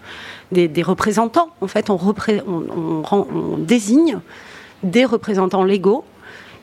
[0.52, 1.49] des, représentants.
[1.62, 4.19] En fait, on désigne
[4.84, 6.04] des représentants légaux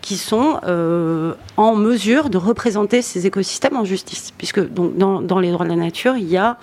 [0.00, 4.32] qui sont euh, en mesure de représenter ces écosystèmes en justice.
[4.36, 6.56] Puisque donc, dans, les droits de la nature, il y a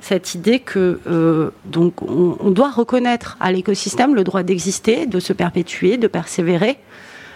[0.00, 5.32] cette idée que euh, donc on, doit reconnaître à l'écosystème le droit d'exister, de se
[5.32, 6.78] perpétuer, de persévérer,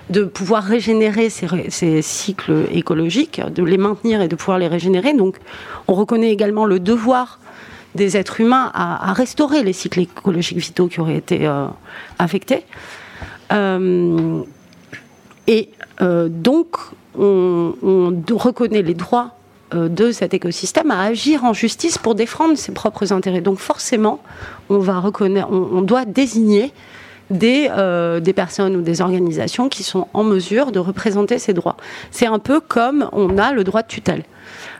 [0.09, 5.15] de pouvoir régénérer ces, cycles écologiques, de les maintenir et de pouvoir les régénérer.
[5.15, 5.37] Donc
[5.89, 7.41] on reconnaît également le devoir
[7.97, 11.67] des êtres humains à, restaurer les cycles écologiques vitaux qui auraient été euh,
[12.21, 12.65] affectés.
[15.51, 15.69] Et
[16.01, 16.77] euh, donc,
[17.19, 17.75] on,
[18.31, 19.33] reconnaît les droits
[19.75, 23.41] euh, de cet écosystème à agir en justice pour défendre ses propres intérêts.
[23.41, 24.23] Donc, forcément,
[24.69, 26.73] on va reconnaître, on, on doit désigner
[27.31, 31.77] des, euh, des personnes ou des organisations qui sont en mesure de représenter ces droits.
[32.11, 34.25] C'est un peu comme on a le droit de tutelle.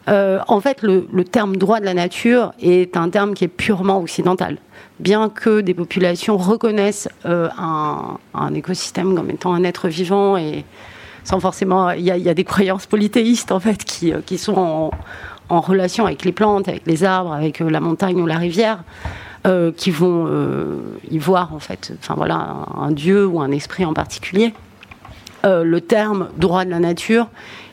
[0.09, 3.49] Euh, en fait, le, le terme droit de la nature est un terme qui est
[3.49, 4.59] purement occidental.
[4.99, 10.65] Bien que des populations reconnaissent euh, un, un écosystème comme étant un être vivant et
[11.25, 14.91] sans forcément, il y, a- des croyances polythéistes en fait qui, qui sont
[15.49, 18.83] en, relation avec les plantes, avec les arbres, avec la montagne ou la rivière,
[19.47, 23.87] euh, qui vont euh, y voir en fait, enfin voilà, un, dieu ou un esprit
[23.87, 24.53] en particulier.
[25.47, 27.27] Euh, le terme droit de la nature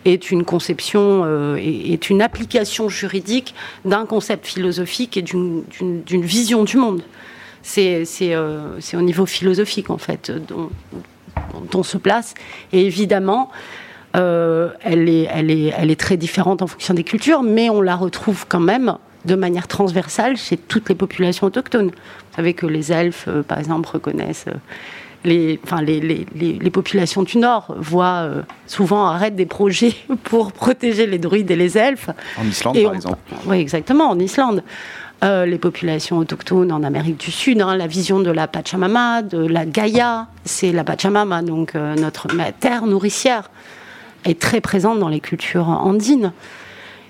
[0.05, 3.53] est une conception, est, une application juridique
[3.83, 5.65] d'un concept philosophique et d'une-
[6.09, 7.01] vision du monde.
[7.63, 8.05] C'est
[8.37, 10.69] au niveau philosophique en fait dont,
[11.53, 12.33] dont on se place.
[12.71, 13.51] Et évidemment,
[14.13, 17.97] elle, est, elle, est, elle est très différente en fonction des cultures, mais on la
[17.97, 21.87] retrouve quand même de manière transversale chez toutes les populations autochtones.
[21.89, 24.53] Vous savez que les elfes, euh, par exemple, reconnaissent euh,
[25.23, 29.95] les, enfin, les, les, les, les populations du Nord, voient euh, souvent arrêtent des projets
[30.23, 32.09] pour protéger les druides et les elfes.
[32.39, 33.17] En Islande, Et par on- exemple.
[33.45, 34.63] Oui, exactement, en Islande.
[35.23, 39.39] Euh, les populations autochtones en Amérique du Sud, hein, la vision de la Pachamama, de
[39.39, 42.27] la Gaïa, c'est la Pachamama, donc euh, notre
[42.59, 43.49] terre nourricière.
[44.25, 46.31] est très présente dans les cultures andines.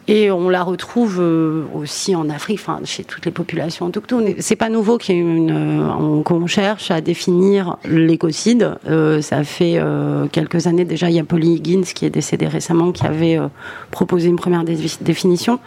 [0.09, 4.35] Et on la retrouve euh, aussi en Afrique, enfin, chez toutes les populations autochtones.
[4.39, 8.77] C'est pas nouveau euh, qu'on cherche à définir l'écocide.
[8.87, 11.09] Euh, ça fait euh, quelques années déjà.
[11.09, 13.47] Il y a Polly Higgins qui est décédé récemment, qui avait euh,
[13.91, 15.59] proposé une première dé- définition.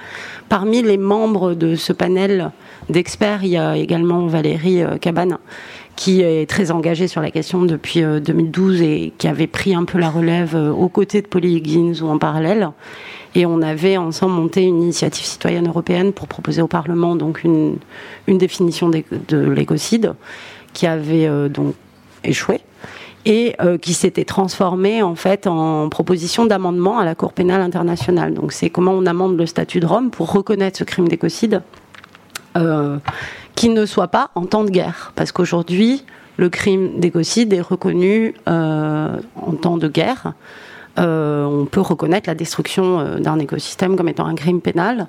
[0.48, 2.50] Parmi les membres de ce panel
[2.88, 5.36] d'experts, il y a également Valérie euh, Cabane
[6.00, 9.84] qui est très engagée sur la question depuis euh, 2012 et qui avait pris un
[9.84, 12.70] peu la relève euh, aux côtés de Polly Higgins ou en parallèle.
[13.34, 17.76] Et on avait ensemble monté une initiative citoyenne européenne pour proposer au Parlement donc une,
[18.26, 20.14] définition de l'écocide
[20.72, 21.74] qui avait euh, donc
[22.24, 22.60] échoué
[23.26, 28.32] et euh, qui s'était transformée en fait en proposition d'amendement à la Cour pénale internationale.
[28.32, 31.60] Donc c'est comment on amende le statut de Rome pour reconnaître ce crime d'écocide
[32.56, 32.98] euh,
[33.54, 35.12] qui ne soit pas en temps de guerre.
[35.16, 36.04] Parce qu'aujourd'hui,
[36.36, 40.34] le crime d'écocide est reconnu euh, en temps de guerre.
[40.98, 45.06] Euh, on peut reconnaître la destruction euh, d'un écosystème comme étant un crime pénal.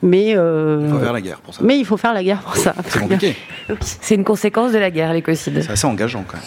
[0.00, 1.60] Mais, euh, Il faut faire la guerre pour ça.
[1.64, 2.74] mais il faut faire la guerre pour ça.
[2.86, 3.36] C'est compliqué.
[3.80, 5.60] C'est une conséquence de la guerre, l'écocide.
[5.62, 6.46] C'est assez engageant quand même.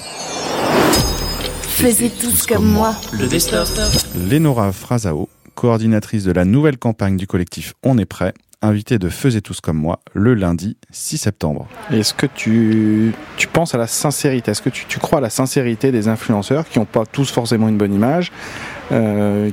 [1.61, 2.95] Faisiez tous comme moi.
[3.11, 3.69] Le best-of.
[4.15, 9.41] Lénora Frasao, coordinatrice de la nouvelle campagne du collectif On est prêt, invitée de Faisez
[9.41, 11.67] tous comme moi le lundi 6 septembre.
[11.91, 14.51] Est-ce que tu, tu penses à la sincérité?
[14.51, 17.67] Est-ce que tu, tu crois à la sincérité des influenceurs qui n'ont pas tous forcément
[17.67, 18.31] une bonne image,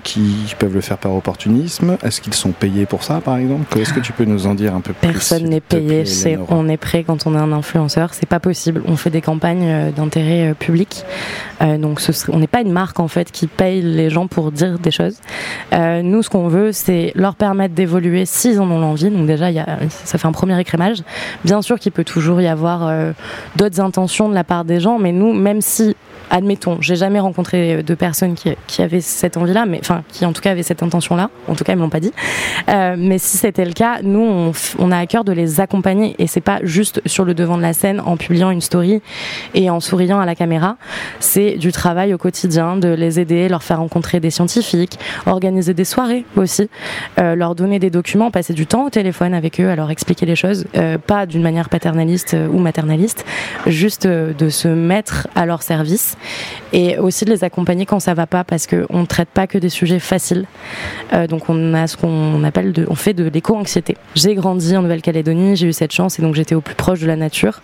[0.02, 3.78] qui peuvent le faire par opportunisme Est-ce qu'ils sont payés pour ça, par exemple?
[3.78, 6.68] Est-ce que tu peux nous en dire un peu plus Personne n'est payé, plaît, on
[6.68, 8.82] est prêt quand on est un influenceur, c'est pas possible.
[8.86, 11.04] On fait des campagnes euh, d'intérêt euh, public,
[11.60, 14.28] Euh, donc ce serait- on n'est pas une marque en fait qui paye les gens
[14.28, 15.16] pour dire des choses.
[15.72, 19.10] Euh, nous, ce qu'on veut, c'est leur permettre d'évoluer s'ils en ont l'envie.
[19.10, 21.02] Donc déjà, il y a, ça fait un premier écrémage.
[21.44, 23.10] Bien sûr qu'il peut toujours y avoir euh,
[23.56, 25.96] d'autres intentions de la part des gens, mais nous, même si
[26.30, 30.32] admettons, j'ai jamais rencontré de personnes qui, qui avaient cette envie-là, mais enfin, qui en
[30.32, 31.30] tout cas avaient cette intention-là.
[31.48, 32.12] En tout cas, ils me l'ont pas dit.
[32.68, 36.14] Euh, mais si c'était le cas, nous, on, on a à cœur de les accompagner
[36.18, 39.00] et c'est pas juste sur le devant de la scène en publiant une story
[39.54, 40.76] et en souriant à la caméra.
[41.20, 45.84] C'est du travail au quotidien, de les aider, leur faire rencontrer des scientifiques, organiser des
[45.84, 46.68] soirées aussi,
[47.18, 50.26] euh, leur donner des documents, passer du temps au téléphone avec eux, à leur expliquer
[50.26, 53.24] les choses, euh, pas d'une manière paternaliste euh, ou maternaliste,
[53.66, 56.16] juste euh, de se mettre à leur service
[56.72, 59.58] et aussi de les accompagner quand ça va pas parce qu'on ne traite pas que
[59.58, 60.46] des sujets faciles.
[61.12, 63.96] Euh, donc on a ce qu'on appelle de, on fait de l'éco-anxiété.
[64.14, 67.06] J'ai grandi en Nouvelle-Calédonie, j'ai eu cette chance et donc j'étais au plus proche de
[67.06, 67.60] la nature.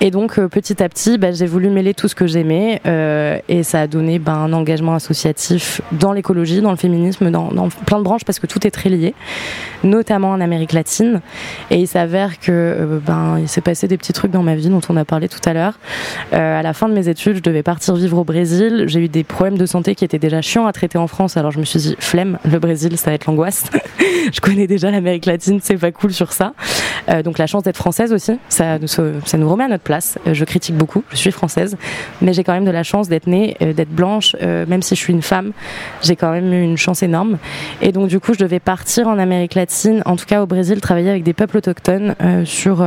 [0.00, 3.38] Et donc euh, petit à petit, bah, j'ai voulu mêler tout ce que j'aimais euh,
[3.48, 7.98] et ça a donné bah, un engagement associatif dans l'écologie, dans le féminisme, dans, plein
[7.98, 9.14] de branches parce que tout est très lié,
[9.82, 11.20] notamment en Amérique latine.
[11.72, 14.68] Et il s'avère que euh, ben il s'est passé des petits trucs dans ma vie
[14.68, 15.78] dont on a parlé tout à l'heure.
[16.30, 18.84] À la fin de mes études, je devais partir vivre au Brésil.
[18.86, 21.50] J'ai eu des problèmes de santé qui étaient déjà chiants à traiter en France, alors
[21.50, 23.64] je me suis dit flemme, le Brésil, ça va être l'angoisse.
[24.32, 26.52] je connais déjà l'Amérique latine, c'est pas cool sur ça.
[27.24, 30.76] Donc la chance d'être française aussi, ça, ça nous remet à notre Euh, je critique
[30.76, 31.76] beaucoup, je suis française,
[32.20, 34.94] mais j'ai quand même de la chance d'être née, euh, d'être blanche, euh, même si
[34.94, 35.52] je suis une femme,
[36.02, 37.38] j'ai quand même eu une chance énorme.
[37.80, 40.80] Et donc du coup, je devais partir en Amérique latine, en tout cas au Brésil,
[40.80, 42.84] travailler avec des peuples autochtones sur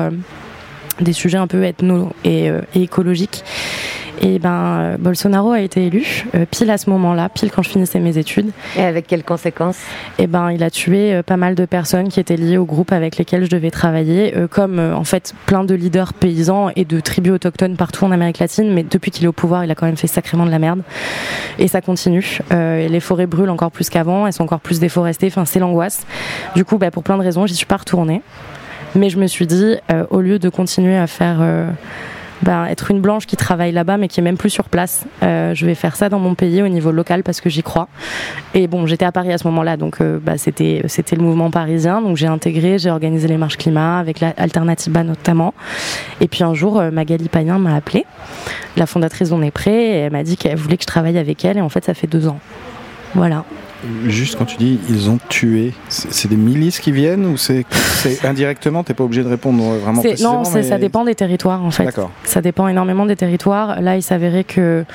[1.02, 3.44] des sujets un peu ethno et, euh, et écologiques.
[4.24, 7.70] Et ben, euh, Bolsonaro a été élu euh, pile à ce moment-là, pile quand je
[7.70, 8.52] finissais mes études.
[8.78, 9.80] Et avec quelles conséquences?
[10.20, 12.92] Et ben, il a tué euh, pas mal de personnes qui étaient liées au groupe
[12.92, 17.00] avec lesquels je devais travailler, euh, comme en fait plein de leaders paysans et de
[17.00, 18.72] tribus autochtones partout en Amérique latine.
[18.72, 20.84] Mais depuis qu'il est au pouvoir, il a quand même fait sacrément de la merde.
[21.58, 22.40] Et ça continue.
[22.52, 25.28] Et les forêts brûlent encore plus qu'avant, elles sont encore plus déforestées.
[25.28, 26.06] Enfin, c'est l'angoisse.
[26.56, 28.22] Du coup, bah, pour plein de raisons, j'y suis pas retournée.
[28.96, 31.70] Mais je me suis dit, euh, au lieu de continuer à faire euh,
[32.42, 35.06] ben, être une blanche qui travaille là-bas mais qui est même plus sur place.
[35.24, 37.88] Euh, je vais faire ça dans mon pays au niveau local parce que j'y crois.
[38.54, 42.02] Et bon, j'étais à Paris à ce moment-là, donc bah, c'était c'était le mouvement parisien.
[42.02, 45.54] Donc j'ai intégré, j'ai organisé les marches climat avec l'Alternativa notamment.
[46.20, 48.06] Et puis un jour, Magali Payen m'a appelé,
[48.76, 51.46] la fondatrice d'On est prêt, et elle m'a dit qu'elle voulait que je travaille avec
[51.46, 51.58] elle.
[51.58, 52.40] Et en fait, ça fait deux ans.
[53.16, 53.46] Voilà.
[54.08, 57.66] Juste quand tu dis ils ont tué, c'est des milices qui viennent ou c'est
[58.24, 60.44] indirectement T'es pas obligé de répondre euh, vraiment précisément.
[60.44, 61.86] non, mais- ça dépend des territoires en fait.
[61.86, 62.12] D'accord.
[62.24, 63.82] Ça dépend énormément des territoires.
[63.82, 64.86] Là, il s'avérait que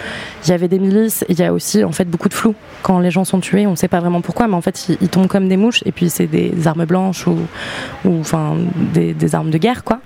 [0.45, 1.25] il y avait des milices.
[1.29, 2.55] Il y a aussi en fait beaucoup de flou.
[2.83, 4.99] Quand les gens sont tués, on ne sait pas vraiment pourquoi, mais en fait, ils,
[5.01, 5.83] ils tombent comme des mouches.
[5.87, 7.37] Et puis c'est des armes blanches ou,
[8.05, 8.55] ou enfin
[8.95, 10.01] des, des armes de guerre, quoi.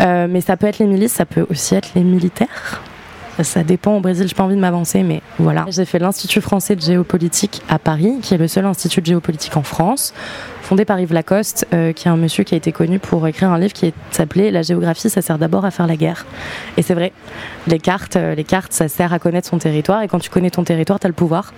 [0.00, 2.82] Euh, mais ça peut être les milices, ça peut aussi être les militaires.
[3.42, 5.66] Ça dépend au Brésil, j'ai pas envie de m'avancer, mais voilà.
[5.68, 9.56] J'ai fait l'Institut français de géopolitique à Paris, qui est le seul institut de géopolitique
[9.56, 10.14] en France,
[10.62, 13.50] fondé par Yves Lacoste, euh, qui est un monsieur qui a été connu pour écrire
[13.50, 16.24] un livre qui s'appelait La géographie, ça sert d'abord à faire la guerre.
[16.76, 17.12] Et c'est vrai.
[17.66, 20.50] Les cartes, euh, les cartes, ça sert à connaître son territoire et quand tu connais
[20.50, 21.52] ton territoire, tu as le pouvoir.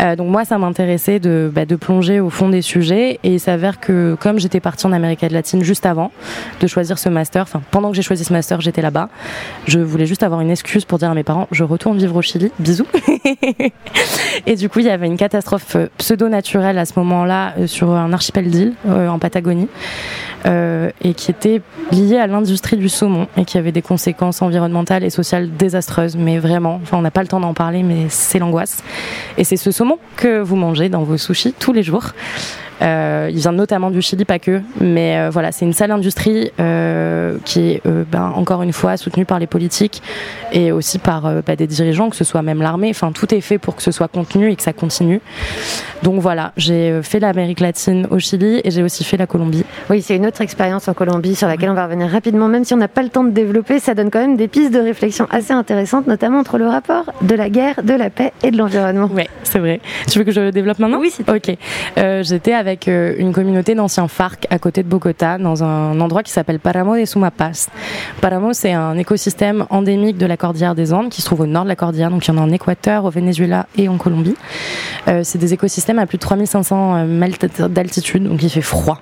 [0.00, 3.40] Euh, donc moi, ça m'intéressait de, bah, de plonger au fond des sujets et il
[3.40, 6.12] s'avère que comme j'étais partie en Amérique latine juste avant
[6.60, 9.08] de choisir ce master, enfin pendant que j'ai choisi ce master, j'étais là-bas.
[9.66, 12.22] Je voulais juste avoir une excuse pour dire à mes parents, je retourne vivre au
[12.22, 12.86] Chili, bisous.
[14.46, 18.12] et du coup, il y avait une catastrophe euh, pseudo-naturelle à ce moment-là sur un
[18.12, 19.68] archipel d'îles en Patagonie.
[20.46, 25.10] et qui était liée à l'industrie du saumon et qui avait des conséquences environnementales et
[25.10, 26.16] sociales désastreuses.
[26.16, 28.82] Mais vraiment, enfin, on n'a pas le temps d'en parler, mais c'est l'angoisse.
[29.36, 32.12] Et c'est ce saumon que vous mangez dans vos sushis tous les jours.
[32.82, 36.50] Euh, il vient notamment du Chili, pas que, mais euh, voilà, c'est une sale industrie
[36.60, 40.02] euh, qui est ben, encore une fois soutenue par les politiques
[40.52, 42.90] et aussi par bah, des dirigeants, que ce soit même l'armée.
[42.90, 45.20] Enfin, tout est fait pour que ce soit contenu et que ça continue.
[46.02, 49.64] Donc voilà, j'ai fait l'Amérique latine au Chili et j'ai aussi fait la Colombie.
[49.90, 52.74] Oui, c'est une autre expérience en Colombie sur laquelle on va revenir rapidement, même si
[52.74, 53.78] on n'a pas le temps de développer.
[53.78, 57.34] Ça donne quand même des pistes de réflexion assez intéressantes, notamment entre le rapport de
[57.34, 59.10] la guerre, de la paix et de l'environnement.
[59.12, 59.80] Oui, c'est vrai.
[60.08, 61.00] Tu veux que je le développe maintenant?
[61.00, 61.56] Oui, c'est Ok.
[61.98, 66.22] Euh, J'étais avec euh, une communauté d'anciens FARC à côté de Bogota, dans un endroit
[66.22, 67.68] qui s'appelle Paramo de Sumapaz.
[68.20, 71.64] Paramo, c'est un écosystème endémique de la cordillère des Andes qui se trouve au nord
[71.64, 74.36] de la cordillère, donc il y en a en Équateur, au Venezuela et en Colombie.
[75.08, 79.00] Euh, c'est des écosystèmes à plus de 3500 mètres d'altitude, donc il fait froid.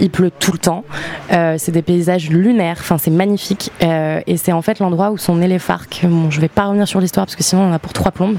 [0.00, 0.84] Il pleut tout le temps.
[1.32, 3.70] Euh, c'est des paysages lunaires, enfin c'est magnifique.
[3.82, 6.00] Euh, et c'est en fait l'endroit où sont nés les FARC.
[6.04, 8.38] Bon, je vais pas revenir sur l'histoire parce que sinon on a pour trois plombes.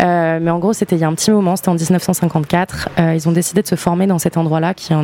[0.00, 2.88] Euh, mais en gros, c'était il y a un petit moment, c'était en 1954.
[2.98, 4.96] Euh, ils ont décidé de se former dans cet endroit-là, qui ça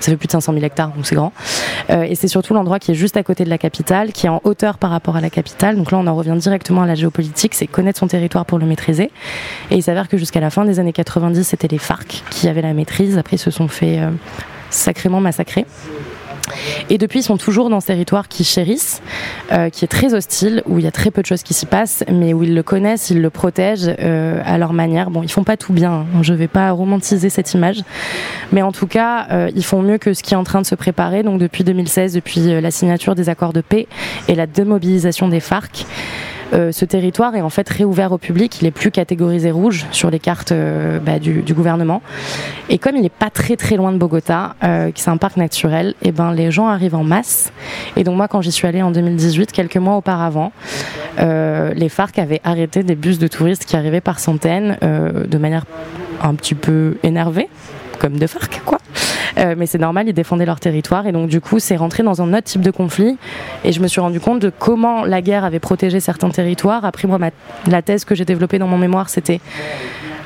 [0.00, 1.32] fait plus de 500 000 hectares, donc c'est grand.
[1.90, 4.28] Euh, et c'est surtout l'endroit qui est juste à côté de la capitale, qui est
[4.28, 5.76] en hauteur par rapport à la capitale.
[5.76, 8.66] Donc là, on en revient directement à la géopolitique, c'est connaître son territoire pour le
[8.66, 9.10] maîtriser.
[9.72, 12.62] Et il s'avère que jusqu'à la fin des années 90, c'était les FARC qui avaient
[12.62, 13.18] la maîtrise.
[13.18, 14.12] Après, ils se sont fait euh,
[14.70, 15.66] sacrément massacrer.
[16.90, 19.02] Et depuis, ils sont toujours dans ce territoire qu'ils chérissent,
[19.52, 21.66] euh, qui est très hostile, où il y a très peu de choses qui s'y
[21.66, 25.10] passent, mais où ils le connaissent, ils le protègent euh, à leur manière.
[25.10, 26.22] Bon, ils font pas tout bien, hein.
[26.22, 27.82] je vais pas romantiser cette image,
[28.52, 30.66] mais en tout cas, euh, ils font mieux que ce qui est en train de
[30.66, 31.22] se préparer.
[31.22, 33.86] Donc depuis 2016, depuis la signature des accords de paix
[34.28, 35.86] et la démobilisation des FARC,
[36.52, 38.60] euh, ce territoire est en fait réouvert au public.
[38.60, 42.02] Il est plus catégorisé rouge sur les cartes euh, bah, du, gouvernement.
[42.68, 45.36] Et comme il n'est pas très très loin de Bogota, euh, qui c'est un parc
[45.36, 47.52] naturel, et ben les gens arrivent en masse.
[47.96, 50.52] Et donc moi, quand j'y suis allée en 2018, quelques mois auparavant,
[51.18, 55.64] les FARC avaient arrêté des bus de touristes qui arrivaient par centaines, de manière
[56.22, 57.48] un petit peu énervée,
[57.98, 58.78] comme de FARC quoi.
[59.36, 62.22] Euh, mais c'est normal, ils défendaient leur territoire et donc du coup c'est rentré dans
[62.22, 63.18] un autre type de conflit
[63.64, 66.84] et je me suis rendu compte de comment la guerre avait protégé certains territoires.
[66.84, 67.30] Après moi, ma-
[67.68, 69.40] la thèse que j'ai développée dans mon mémoire, c'était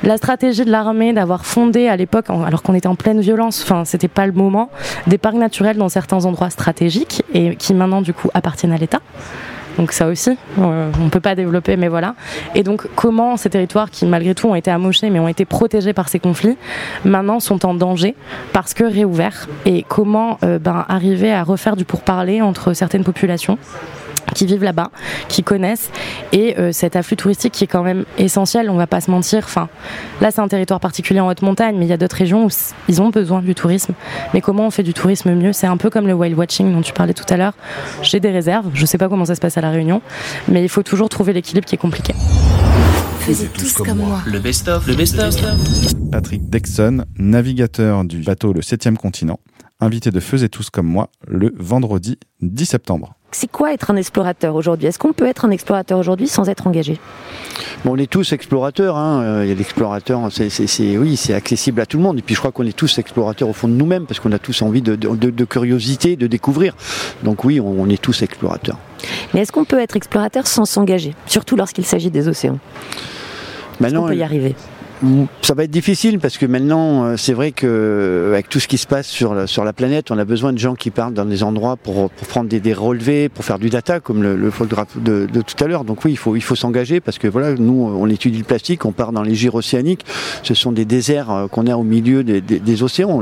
[0.03, 3.85] la stratégie de l'armée d'avoir fondé à l'époque, alors qu'on était en pleine violence, enfin
[3.85, 4.69] c'était pas le moment,
[5.07, 8.99] des parcs naturels dans certains endroits stratégiques et qui maintenant du coup appartiennent à l'État.
[9.77, 12.15] Donc ça aussi, euh, on peut pas développer, mais voilà.
[12.55, 15.93] Et donc comment ces territoires qui malgré tout ont été amochés, mais ont été protégés
[15.93, 16.57] par ces conflits,
[17.05, 18.15] maintenant sont en danger
[18.51, 19.47] parce que réouverts?
[19.65, 23.57] Et comment euh, ben, arriver à refaire du pourparler entre certaines populations?
[24.33, 24.91] Qui vivent là-bas,
[25.27, 25.89] qui connaissent,
[26.31, 29.43] et euh, cet afflux touristique qui est quand même essentiel, on va pas se mentir.
[29.43, 29.69] Enfin,
[30.21, 32.49] là, c'est un territoire particulier en haute montagne, mais il y a d'autres régions où
[32.87, 33.93] ils ont besoin du tourisme.
[34.33, 35.53] Mais comment on fait du tourisme mieux?
[35.53, 37.53] C'est un peu comme le whale watching dont tu parlais tout à l'heure.
[38.01, 40.01] J'ai des réserves, je sais pas comment ça se passe à la Réunion,
[40.47, 42.13] mais il faut toujours trouver l'équilibre qui est compliqué.
[43.19, 44.21] Faisez tous comme moi.
[44.25, 45.35] Le best-of, le best-of.
[46.11, 49.39] Patrick Dexon, navigateur du bateau Le 7e continent,
[49.79, 53.15] invité de Faisez tous comme moi le vendredi 10 septembre.
[53.35, 54.87] C'est quoi être un explorateur aujourd'hui?
[54.87, 56.99] Est-ce qu'on peut être un explorateur aujourd'hui sans être engagé?
[57.83, 58.95] Bon, on est tous explorateurs.
[58.95, 59.21] Hein.
[59.23, 62.19] Euh, l'explorateur, c'est, oui, c'est accessible à tout le monde.
[62.19, 64.39] Et puis je crois qu'on est tous explorateurs au fond de nous-mêmes parce qu'on a
[64.39, 66.75] tous envie de, de- de- de curiosité, de découvrir.
[67.23, 68.77] Donc oui, on, on est tous explorateurs.
[69.33, 71.15] Mais est-ce qu'on peut être explorateur sans s'engager?
[71.25, 72.59] Surtout lorsqu'il s'agit des océans.
[73.73, 74.55] Est-ce Maintenant, qu'on peut y arriver?
[75.41, 78.67] Ça va être difficile parce que maintenant, euh, c'est vrai que euh, avec tout ce
[78.67, 81.13] qui se passe sur la, sur la planète, on a besoin de gens qui partent
[81.13, 84.35] dans des endroits pour, pour prendre des, des relevés, pour faire du data, comme le,
[84.37, 85.83] le photographe de, de tout à l'heure.
[85.83, 88.85] Donc oui, il faut, il faut s'engager parce que voilà, nous, on étudie le plastique,
[88.85, 90.05] on part dans les gires océaniques.
[90.43, 93.21] Ce sont des déserts euh, qu'on a au milieu des, des- des océans.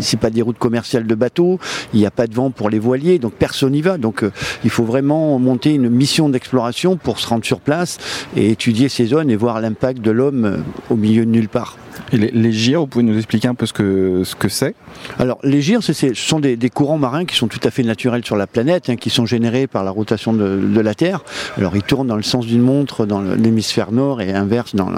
[0.00, 1.58] C'est pas des routes commerciales de bateaux.
[1.92, 3.98] Il n'y a pas de vent pour les voiliers, donc personne n'y va.
[3.98, 4.24] Donc
[4.64, 7.98] il faut vraiment monter une mission d'exploration pour se rendre sur place
[8.36, 11.76] et étudier ces zones et voir l'impact de l'homme au milieu de nulle part.
[12.12, 14.74] Et les, les gyres, vous pouvez nous expliquer un peu ce que ce que c'est?
[15.18, 18.24] Alors, les gyres, ce sont des, des courants marins qui sont tout à fait naturels
[18.24, 21.24] sur la planète, hein, qui sont générés par la rotation de, de la Terre.
[21.56, 24.90] Alors, ils tournent dans le sens d'une montre dans l'hémisphère nord et inverse dans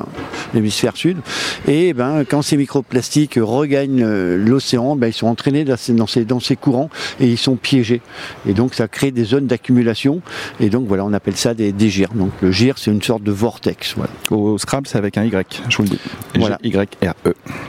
[0.55, 1.19] l'hémisphère sud.
[1.69, 6.07] Et ben, quand ces microplastiques regagnent euh, l'océan, ben, ils sont entraînés dans ces, dans,
[6.07, 6.91] ces, dans ces courants
[7.21, 8.01] et ils sont piégés.
[8.49, 10.23] Et donc, ça crée des zones d'accumulation.
[10.61, 12.13] Et donc, voilà, on appelle ça des, des gyres.
[12.15, 13.95] Donc, le gyre, c'est une sorte de vortex.
[13.97, 14.13] Voilà.
[14.31, 16.01] Au Scrabble, c'est avec un Y, je vous le dis.
[16.37, 16.59] Voilà.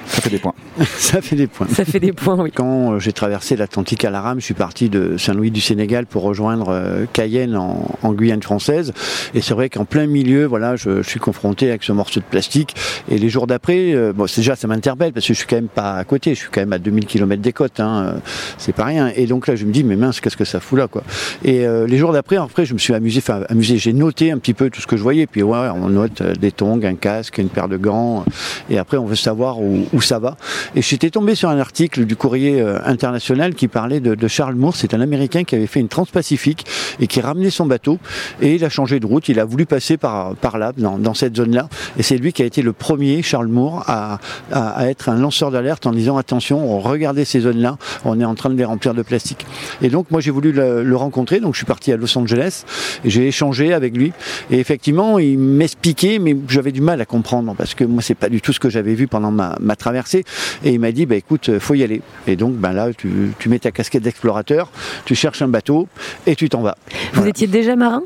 [0.07, 0.53] Ça fait des points.
[0.97, 1.67] ça fait des points.
[1.67, 2.51] Ça fait des points, oui.
[2.53, 6.05] Quand euh, j'ai traversé l'Atlantique à la rame, je suis parti de Saint-Louis du Sénégal
[6.05, 8.93] pour rejoindre euh, Cayenne en, en Guyane française.
[9.33, 12.25] Et c'est vrai qu'en plein milieu, voilà, je, je suis confronté avec ce morceau de
[12.25, 12.75] plastique.
[13.09, 15.67] Et les jours d'après, euh, bon, déjà ça m'interpelle parce que je suis quand même
[15.67, 16.33] pas à côté.
[16.33, 17.79] Je suis quand même à 2000 km des côtes.
[17.79, 18.19] Hein, euh,
[18.57, 19.11] c'est pas rien.
[19.15, 21.03] Et donc là, je me dis, mais mince, qu'est-ce que ça fout là, quoi.
[21.43, 23.77] Et euh, les jours d'après, après, je me suis amusé, enfin amusé.
[23.77, 25.27] J'ai noté un petit peu tout ce que je voyais.
[25.27, 28.25] Puis ouais, on note des tongs, un casque, une paire de gants.
[28.69, 30.37] Et après, on savoir où, ça va.
[30.75, 34.75] Et j'étais tombé sur un article du courrier euh, international qui parlait de, Charles Moore.
[34.75, 36.65] C'est un Américain qui avait fait une transpacifique
[36.99, 37.99] et qui ramenait son bateau.
[38.41, 39.29] Et il a changé de route.
[39.29, 41.67] Il a voulu passer par, par là, dans, cette zone-là.
[41.97, 44.19] Et c'est lui qui a été le premier, Charles Moore, à,
[44.51, 48.49] à, être un lanceur d'alerte en disant attention, regardez ces zones-là, on est en train
[48.49, 49.45] de les remplir de plastique.
[49.81, 51.39] Et donc, moi, j'ai voulu le, rencontrer.
[51.39, 52.63] Donc, je suis parti à Los Angeles
[53.05, 54.13] j'ai échangé avec lui.
[54.49, 58.29] Et effectivement, il m'expliquait, mais j'avais du mal à comprendre parce que moi, c'est pas
[58.29, 60.23] du tout ce que j'avais vu pendant ma, ma traversée.
[60.63, 62.01] Et il m'a dit, bah, écoute, faut y aller.
[62.27, 64.69] Et donc, ben là, tu, tu mets ta casquette d'explorateur,
[65.05, 65.87] tu cherches un bateau
[66.27, 66.77] et tu t'en vas.
[67.13, 68.03] Vous étiez déjà marin?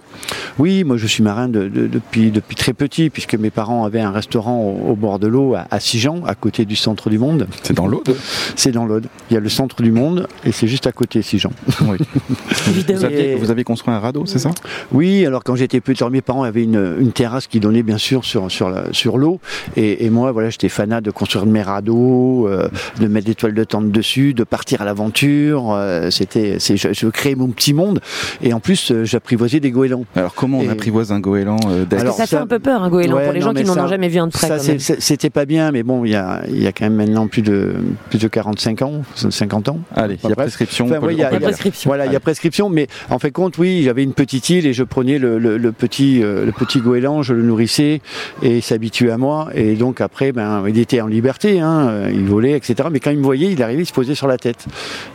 [0.57, 3.99] Oui, moi je suis marin de- de- depuis, depuis très petit, puisque mes parents avaient
[3.99, 7.17] un restaurant au, au bord de l'eau à, à Sijan, à côté du centre du
[7.19, 7.47] monde.
[7.63, 8.15] C'est dans l'Aude?
[8.55, 9.07] C'est dans l'Aude.
[9.29, 11.51] Il y a le centre du monde et c'est juste à côté Sijan.
[11.81, 11.97] Oui.
[12.95, 14.51] Vous aviez, vous aviez construit un radeau, c'est ça?
[14.91, 17.97] Oui, alors quand j'étais petit, alors mes parents avaient une, une terrasse qui donnait bien
[17.97, 19.39] sûr sur, sur, la- sur l'eau.
[19.75, 22.67] Et, et moi, voilà, j'étais fanat de construire mes radeaux, euh,
[22.99, 25.71] de mettre des toiles de tente dessus, de partir à l'aventure.
[25.73, 28.01] euh, C'était, c'est, je, je créais mon petit monde.
[28.41, 30.05] Et en plus, euh, j'apprivoisais des goélands.
[30.15, 32.89] Alors comment on Et- apprivoise un goéland euh, que ça, fait un peu peur, un
[32.89, 34.47] goéland, Ouais, pour les non, gens qui n'en ont jamais vu un de près.
[34.47, 34.59] Ça,
[34.99, 37.41] c'était pas bien, mais bon, il y a, il y a quand même maintenant plus
[37.41, 37.73] de,
[38.09, 39.79] plus de 45 ans, 50 ans.
[39.95, 40.85] Allez, il y a prescription.
[40.85, 41.49] Enfin, y a- y a-.
[41.85, 44.73] Voilà, il y a prescription, mais en fait compte, oui, j'avais une petite île et
[44.73, 48.01] je prenais le, le- le petit, euh, le petit goéland, je le nourrissais
[48.43, 49.49] et il s'habituait à moi.
[49.53, 52.89] Et donc après, ben, il était en liberté, hein, euh, il volait, etc.
[52.91, 54.65] Mais quand il me voyait, il arrivait, il se posait sur la tête.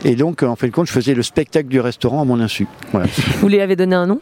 [0.05, 2.67] Et donc, en fin de compte, je faisais le spectacle du restaurant à mon insu.
[2.91, 3.07] Voilà.
[3.39, 4.19] Vous lui avez donné un nom?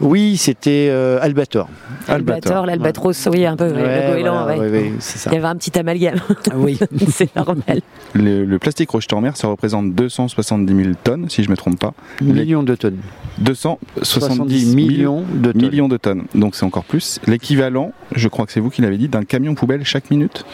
[0.00, 1.68] Oui, c'était euh, Albator.
[2.08, 4.70] Albator, l'albatros, oui, un peu, ouais, Ouais, le goéland, voilà, ouais.
[4.70, 5.30] ouais, ouais, c'est ça.
[5.30, 6.20] Il y avait un petit amalgame.
[6.54, 6.78] Oui.
[7.08, 7.80] c'est normal.
[8.14, 11.56] Le, le plastique rejeté en mer, ça représente 270 000 tonnes, si je ne me
[11.56, 11.94] trompe pas.
[12.20, 12.98] Millions de tonnes.
[13.38, 15.62] 270 70 millions de tonnes.
[15.62, 16.24] millions de tonnes.
[16.34, 17.20] Donc c'est encore plus.
[17.26, 20.44] L'équivalent, je crois que c'est vous qui l'avez dit, d'un camion poubelle chaque minute.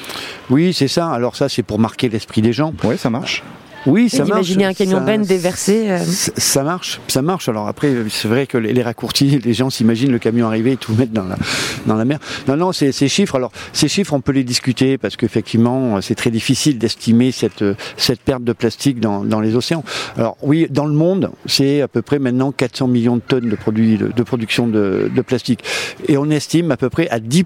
[0.50, 1.10] Oui, c'est ça.
[1.10, 2.72] Alors ça, c'est pour marquer l'esprit des gens.
[2.84, 3.42] Ouais, ça marche.
[3.86, 4.30] Oui, ça marche.
[4.48, 5.88] d'imaginer un camion Ça- Ben déversé.
[5.88, 7.48] euh, Ça, ça marche, ça marche.
[7.48, 10.76] Alors après, c'est vrai que les, les raccourcis, les gens s'imaginent le camion arriver et
[10.76, 11.36] tout mettre dans la,
[11.86, 12.18] dans la mer.
[12.48, 16.16] Non, non, c'est- ces chiffres, alors ces chiffres, on peut les discuter parce qu'effectivement, c'est
[16.16, 17.64] très difficile d'estimer cette,
[17.96, 19.84] cette perte de plastique dans, dans les océans.
[20.18, 23.56] Alors oui, dans le monde, c'est à peu près maintenant 400 millions de tonnes de
[23.56, 25.62] produits de, de production de, de plastique,
[26.08, 27.44] et on estime à peu près à 10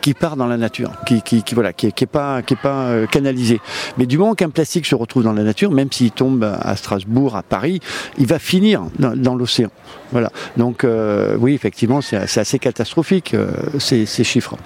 [0.00, 1.22] qui part dans la nature, qui,
[1.52, 3.60] voilà, qui, est- qui est pas, qui est euh, canalisé.
[3.98, 7.36] Mais du moment qu'un plastique se retrouve dans la nature, même s'il tombe à Strasbourg,
[7.36, 7.80] à Paris,
[8.18, 9.70] il va finir dans, l'océan.
[10.12, 10.30] Voilà.
[10.56, 14.56] Donc euh, oui, effectivement, c'est assez catastrophique euh, ces, chiffres.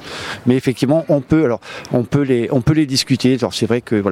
[0.47, 1.47] Mais effectivement, on peut,
[2.22, 3.37] les, discuter.
[3.51, 4.03] C'est vrai que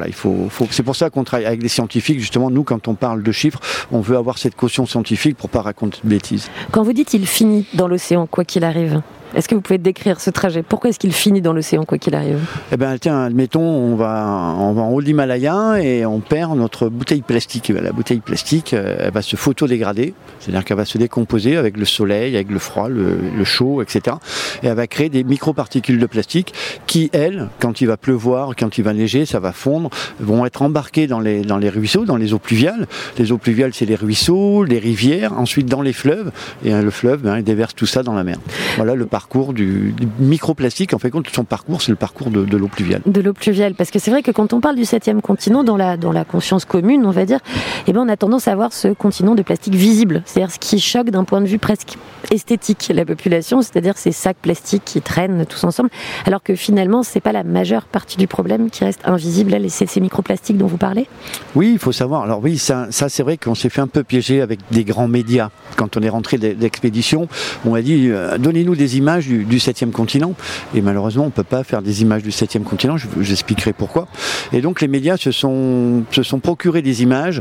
[0.71, 2.21] c'est pour ça qu'on travaille avec des scientifiques.
[2.21, 3.61] Justement, nous, quand on parle de chiffres,
[3.91, 6.49] on veut avoir cette caution scientifique pour pas raconter de bêtises.
[6.71, 9.03] Quand vous dites il finit dans l'océan, quoi qu'il arrive,
[9.35, 10.63] est-ce que vous pouvez décrire ce trajet?
[10.63, 12.39] Pourquoi est-ce qu'il finit dans l'océan, quoi qu'il arrive?
[12.71, 17.23] Eh ben tiens, admettons, on va, en haut de l'Himalaya et on perd notre bouteille
[17.23, 17.69] plastique.
[17.69, 21.85] La bouteille plastique, euh, elle va se photodégrader, c'est-à-dire qu'elle va se décomposer avec le
[21.85, 24.17] soleil, avec le froid, le, chaud, etc.
[24.63, 26.53] Et elle va créer des microparticules de plastique
[26.87, 30.63] qui, elles, quand il va pleuvoir, quand il va neiger, ça va fondre, vont être
[30.63, 32.87] embarquées dans les, ruisseaux, dans les eaux pluviales.
[33.19, 36.31] Les eaux pluviales, c'est les ruisseaux, les rivières, ensuite dans les fleuves.
[36.65, 38.37] Et le fleuve, ben, il déverse tout ça dans la mer.
[38.77, 40.95] Voilà le parcours du, du microplastique.
[40.95, 43.03] En fait, compte, son parcours, c'est le parcours de, de l'eau pluviale.
[43.07, 45.77] de l'eau pluviale Parce que c'est vrai que quand on parle du septième continent, dans
[45.77, 47.39] la, dans la conscience commune, on va dire,
[47.87, 50.81] eh ben on a tendance à voir ce continent de plastique visible, c'est-à-dire ce qui
[50.81, 51.95] choque d'un point de vue presque
[52.33, 55.91] esthétique la population, c'est-à-dire ces sacs plastiques qui traînent tous ensemble,
[56.27, 60.01] alors que finalement, c'est pas la majeure partie du problème qui reste invisible, c'est ces
[60.01, 61.07] microplastiques dont vous parlez?
[61.55, 62.23] Oui, il faut savoir.
[62.23, 65.09] Alors oui, ça, ça c'est vrai qu'on s'est fait un peu piéger avec des grands
[65.09, 65.51] médias.
[65.77, 67.29] Quand on est rentré d'e- d'expédition,
[67.65, 70.35] on a dit euh, donnez-nous des images du, 7e continent.
[70.75, 72.97] Et malheureusement, on peut pas faire des images du 7e continent.
[72.97, 74.09] Je- J'expliquerai pourquoi.
[74.53, 77.41] Et donc, les médias se sont, se sont procurés des images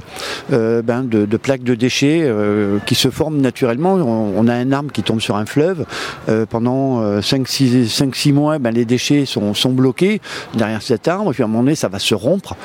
[0.51, 3.95] euh, ben, de, plaques de déchets euh, qui se forment naturellement.
[3.95, 5.85] On, a un arbre qui tombe sur un fleuve.
[6.29, 10.21] Euh, pendant 5-6 mois, ben, les déchets sont, sont bloqués
[10.55, 11.31] derrière cet arbre.
[11.33, 12.55] Puis à un moment donné, ça va se rompre.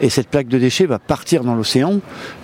[0.00, 2.00] Et cette plaque de déchets va partir dans l'océan.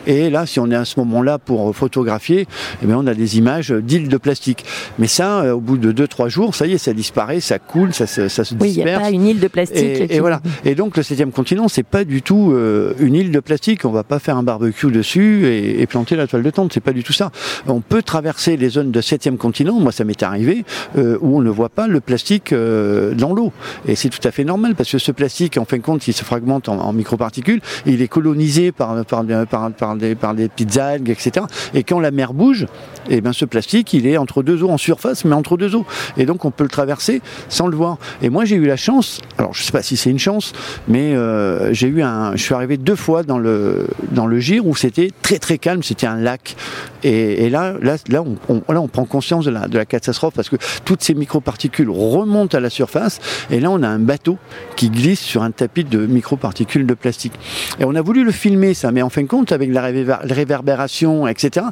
[0.07, 2.47] Et là, si on est à ce moment-là pour photographier,
[2.83, 4.64] eh bien, on a des images d'îles de plastique.
[4.99, 8.07] Mais ça, au bout de 2-3 jours, ça y est, ça disparaît, ça coule, ça,
[8.07, 8.98] se- ça se Oui, il n'y disperse.
[8.98, 9.78] a pas une île de plastique.
[9.82, 10.40] Et, qui- et voilà.
[10.64, 13.84] Et donc le 7e continent, c'est pas du tout euh, une île de plastique.
[13.84, 16.72] On va pas faire un barbecue dessus et, et planter la toile de tente.
[16.72, 17.30] C'est pas du tout ça.
[17.66, 19.78] On peut traverser les zones de 7e continent.
[19.78, 20.64] Moi, ça m'est arrivé
[20.98, 23.53] euh, où on ne voit pas le plastique euh, dans l'eau.
[23.86, 26.12] Et c'est tout à fait normal parce que ce plastique, en fin de compte, il
[26.12, 27.61] se fragmente en, en microparticules.
[27.86, 31.46] Il est colonisé par par, des- par, par des par des petites algues, etc.
[31.74, 32.66] Et quand la mer bouge,
[33.11, 35.84] et ben ce plastique, il est entre deux eaux en surface, mais entre deux eaux.
[36.16, 37.99] Et donc on peut le traverser sans le voir.
[38.22, 40.53] Et moi j'ai eu la chance, alors je sais pas si c'est une chance,
[40.88, 44.66] mais euh, j'ai eu un, je suis arrivé deux fois dans le dans le Gire
[44.66, 46.57] où c'était très très calme, c'était un lac.
[47.05, 50.49] Et, là là là on, là on prend conscience de la de la catastrophe parce
[50.49, 53.18] que toutes ces microparticules remontent à la surface.
[53.51, 54.38] Et là on a un bateau
[54.76, 57.32] qui glisse sur un tapis de microparticules de plastique.
[57.80, 60.16] Et on a voulu le filmer ça, mais en fin de compte avec la réver-
[60.22, 61.66] réverbération, etc.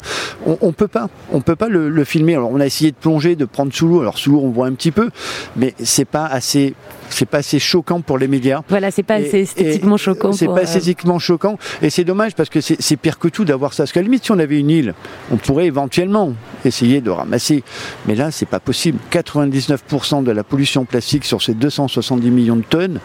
[0.47, 2.35] On, on peut pas, on peut pas le filmer.
[2.35, 4.01] Alors on a essayé de plonger, de prendre sous l'eau.
[4.11, 5.09] Alors sous l'eau on voit un petit peu,
[5.55, 6.75] mais c'est pas assez,
[7.11, 8.63] c'est pas assez choquant pour les médias.
[8.69, 10.33] Voilà, c'est pas Et- assez esthétiquement choquant.
[10.33, 13.45] C'est pas euh, esthétiquement choquant et c'est dommage parce que c'est c'est pire que tout
[13.45, 13.85] d'avoir ça.
[13.85, 14.95] Parce qu'à la limite, si on avait une île,
[15.31, 16.33] on pourrait éventuellement
[16.65, 17.63] essayer de ramasser.
[18.09, 18.99] Mais là, c'est pas possible.
[19.13, 22.99] 99% de la pollution plastique sur ces 270 millions de tonnes,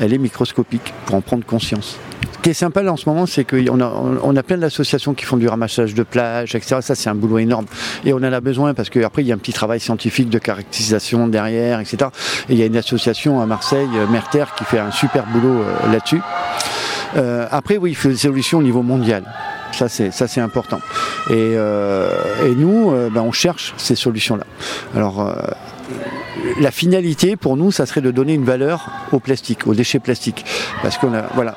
[0.00, 1.98] elle est microscopique pour en prendre conscience.
[2.32, 5.36] Ce qui est sympa là en ce moment, c'est qu'on a, plein d'associations qui font
[5.36, 6.76] du ramassage de plage, etc.
[6.80, 7.66] Ça, c'est un boulot énorme.
[8.04, 10.38] Et on en a besoin parce qu'après, il y a un petit travail scientifique de
[10.38, 12.10] caractérisation derrière, etc.
[12.48, 15.62] Et il y a une association à Marseille, euh, Merter, qui fait un super boulot
[15.62, 16.20] euh, là-dessus.
[17.16, 19.24] Euh, après, oui, il faut des solutions au niveau mondial.
[19.72, 20.80] Ça, c'est, important.
[21.28, 21.56] Et,
[22.56, 24.44] nous, ben, on cherche ces solutions-là.
[24.94, 25.34] Alors,
[26.60, 30.44] la finalité pour nous, ça serait de donner une valeur au plastique, aux déchets plastiques.
[30.82, 31.56] Parce qu'on a, voilà,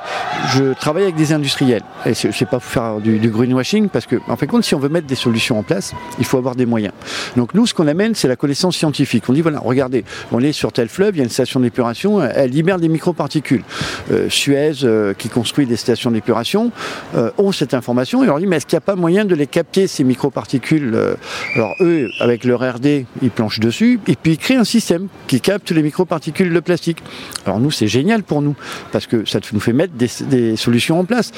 [0.53, 1.83] je travaille avec des industriels.
[2.05, 4.79] Et c'est- sais pas faire du, greenwashing parce que, en fin de compte, si on
[4.79, 6.93] veut mettre des solutions en place, il faut avoir des moyens.
[7.35, 9.23] Donc nous, ce qu'on amène, c'est la connaissance scientifique.
[9.29, 12.21] On dit voilà, regardez, on est sur tel fleuve, il y a une station d'épuration,
[12.23, 13.63] elle libère des microparticules.
[14.11, 16.71] Euh, Suez, euh, qui construit des stations d'épuration,
[17.15, 19.25] euh, ont cette information et on leur dit mais est-ce qu'il n'y a pas moyen
[19.25, 21.15] de les capter ces microparticules euh,
[21.55, 24.78] Alors eux, avec leur RD, ils planchent dessus et puis ils créent un système
[25.27, 26.97] qui capte les microparticules de plastique.
[27.45, 28.55] Alors nous, c'est génial pour nous
[28.91, 31.31] parce que ça nous fait mettre des, des solutions en place.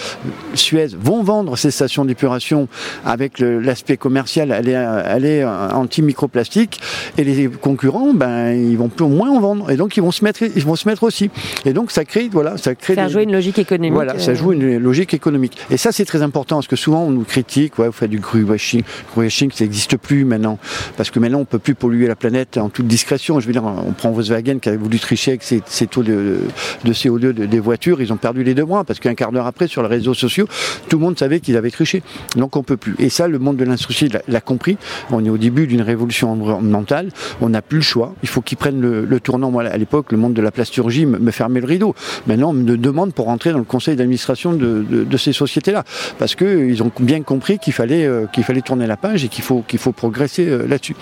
[0.54, 2.68] Suez vont vendre ces stations d'épuration
[3.06, 4.72] avec l'aspect commercial, elle est,
[5.06, 6.80] elle est anti-microplastique
[7.18, 10.12] et les concurrents, ben ils vont plus au moins en vendre et donc ils vont
[10.12, 11.30] se mettre, ils vont se mettre aussi.
[11.66, 13.94] Et donc ça crée, voilà, ça crée des- jouer une logique économique.
[13.94, 15.58] voilà, ça euh, joue une logique économique.
[15.70, 18.20] Et ça, c'est très important parce que souvent, on nous critique, ouais, vous faites du
[18.20, 18.84] greenwashing.
[19.14, 20.58] Greenwashing, ça n'existe plus maintenant.
[20.98, 23.31] Parce que maintenant, on peut plus polluer la planète en toute discrétion.
[23.40, 26.40] Je veux dire, on prend Volkswagen qui a voulu tricher avec ses, taux de,
[26.84, 28.02] de CO2 de- des voitures.
[28.02, 30.48] Ils ont perdu les deux mois parce qu'un quart d'heure après, sur les réseaux sociaux,
[30.90, 32.04] tout le monde savait qu'ils avaient triché.
[32.36, 32.96] Donc, on peut plus.
[33.00, 34.78] Et ça, le monde de l'industrie l'a- compris.
[35.12, 37.10] On est au début d'une révolution environnementale.
[37.42, 38.14] On n'a plus le choix.
[38.24, 39.52] Il faut qu'ils prennent le, tournant.
[39.52, 41.94] Moi, à l'époque, le monde de la plasturgie me, fermait le rideau.
[42.28, 45.84] Maintenant, on me demande pour rentrer dans le conseil d'administration de, de- de ces sociétés-là.
[46.18, 49.64] Parce qu'ils ont bien compris qu'il fallait, euh, fallait tourner la page et qu'il faut,
[49.68, 50.96] qu'il faut progresser euh, là-dessus.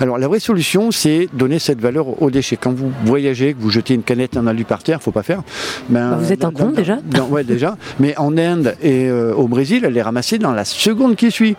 [0.00, 2.58] Alors, la vraie solution, c'est donner cette valeur aux déchets.
[2.58, 5.42] Quand vous voyagez, que vous jetez une canette en alu par terre, faut pas faire.
[5.88, 7.76] Ben, Bah, vous êtes un dans- con, déjà dans- Ouais, déjà.
[7.98, 11.56] Mais en Inde et euh, au Brésil, elle est ramassée dans la seconde qui suit.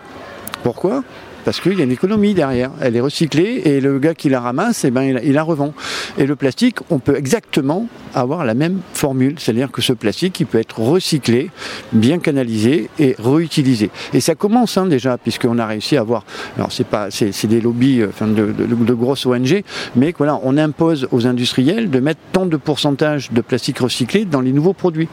[0.62, 1.02] Pourquoi?
[1.50, 2.70] Parce qu'il y a une économie derrière.
[2.80, 5.74] Elle est recyclée et le gars qui la ramasse, eh ben, il, la- revend.
[6.16, 9.34] Et le plastique, on peut exactement avoir la même formule.
[9.36, 11.50] C'est-à-dire que ce plastique, il peut être recyclé,
[11.90, 13.90] bien canalisé et réutilisé.
[14.14, 16.22] Et ça commence hein, déjà, puisqu'on a réussi à avoir.
[16.56, 19.64] Alors, c'est pas, c'est, des lobbies euh, enfin, de, grosses ONG,
[19.96, 24.40] mais voilà, on impose aux industriels de mettre tant de pourcentage de plastique recyclé dans
[24.40, 25.08] les nouveaux produits.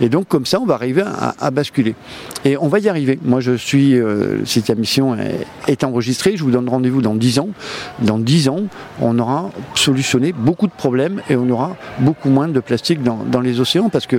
[0.00, 1.02] Et donc, comme ça, on va arriver
[1.38, 1.94] à, basculer.
[2.46, 3.18] Et on va y arriver.
[3.22, 3.98] Moi, je suis.
[3.98, 6.36] euh, cette émission est, est enregistrée.
[6.36, 7.48] Je vous donne rendez-vous dans 10 ans.
[8.00, 8.60] Dans 10 ans,
[9.00, 13.40] on aura solutionné beaucoup de problèmes et on aura beaucoup moins de plastique dans, dans
[13.40, 14.16] les océans parce que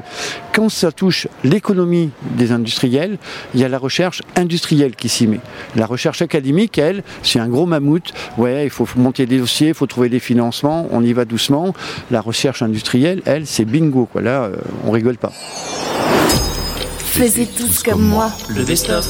[0.51, 3.17] quand ça touche l'économie des industriels,
[3.53, 5.39] il y a la recherche industrielle qui s'y met.
[5.75, 8.13] La recherche académique, elle, c'est un gros mammouth.
[8.37, 11.73] Ouais, il faut monter des dossiers, il faut trouver des financements, on y va doucement.
[12.11, 14.07] La recherche industrielle, elle, c'est bingo.
[14.11, 14.21] Quoi.
[14.21, 15.31] Là, euh, on rigole pas.
[16.97, 18.31] Faisiez tous comme moi.
[18.49, 19.05] Le best-of.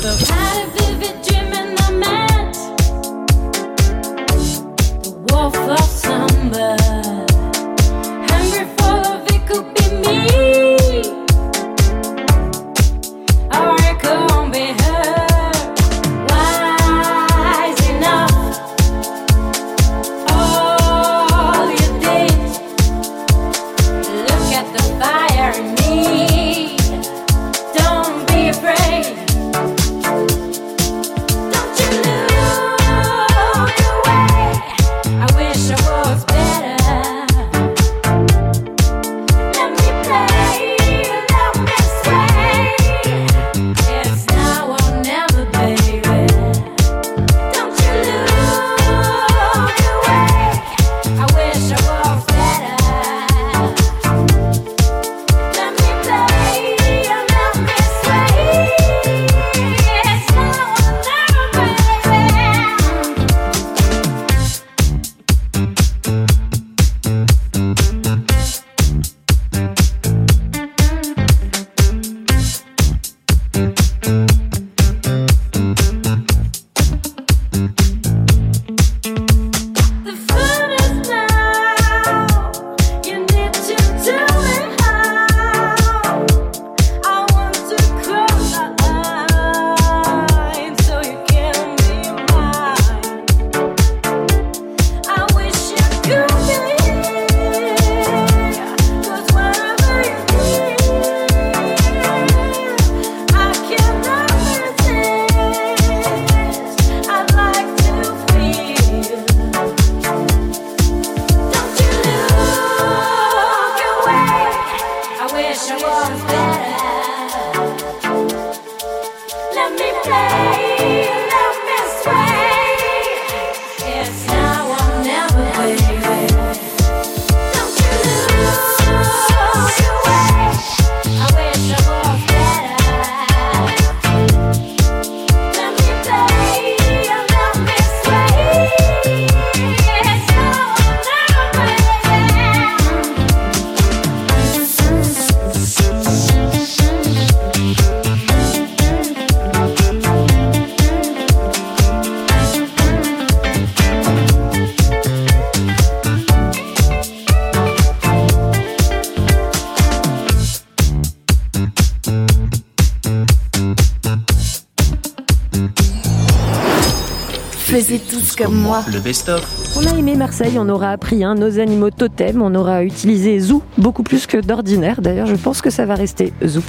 [167.76, 168.86] Faisez tous comme moi.
[168.90, 169.44] Le best-of.
[169.76, 173.62] On a aimé Marseille, on aura appris hein, nos animaux totems, on aura utilisé Zoo
[173.78, 175.02] beaucoup plus que d'ordinaire.
[175.02, 176.62] D'ailleurs, je pense que ça va rester Zoo.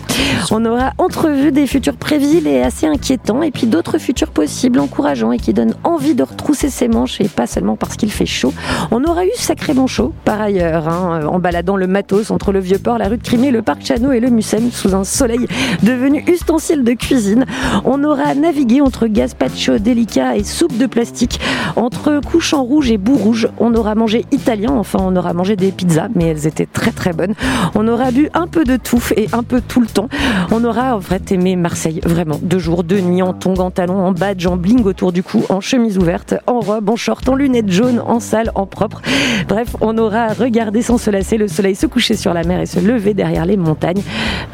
[0.50, 5.30] On aura entrevu des futurs prévisibles et assez inquiétants, et puis d'autres futurs possibles, encourageants
[5.30, 8.52] et qui donnent envie de retrousser ses manches, et pas seulement parce qu'il fait chaud.
[8.90, 12.98] On aura eu sacrément chaud, par ailleurs, hein, en baladant le matos entre le Vieux-Port,
[12.98, 15.46] la rue de Crimée, le parc Chano et le Mucem, sous un soleil
[15.84, 17.44] devenu ustensile de cuisine.
[17.84, 21.38] On aura navigué entre gazpacho délicat et soupe de plastique,
[21.76, 23.48] entre couchant rouge et bout rouge.
[23.58, 27.12] On aura mangé italien, enfin on aura mangé des pizzas, mais elles étaient très très
[27.12, 27.34] bonnes.
[27.74, 30.08] On aura bu un peu de touffe et un peu tout le temps.
[30.50, 34.06] On aura en fait aimé Marseille, vraiment, deux jours, deux nuits, en tongs, en talons,
[34.06, 37.34] en badge, en bling autour du cou, en chemise ouverte, en robe, en short, en
[37.34, 39.02] lunettes jaunes, en salle, en propre.
[39.46, 42.66] Bref, on aura regardé sans se lasser le soleil se coucher sur la mer et
[42.66, 44.02] se lever derrière les montagnes.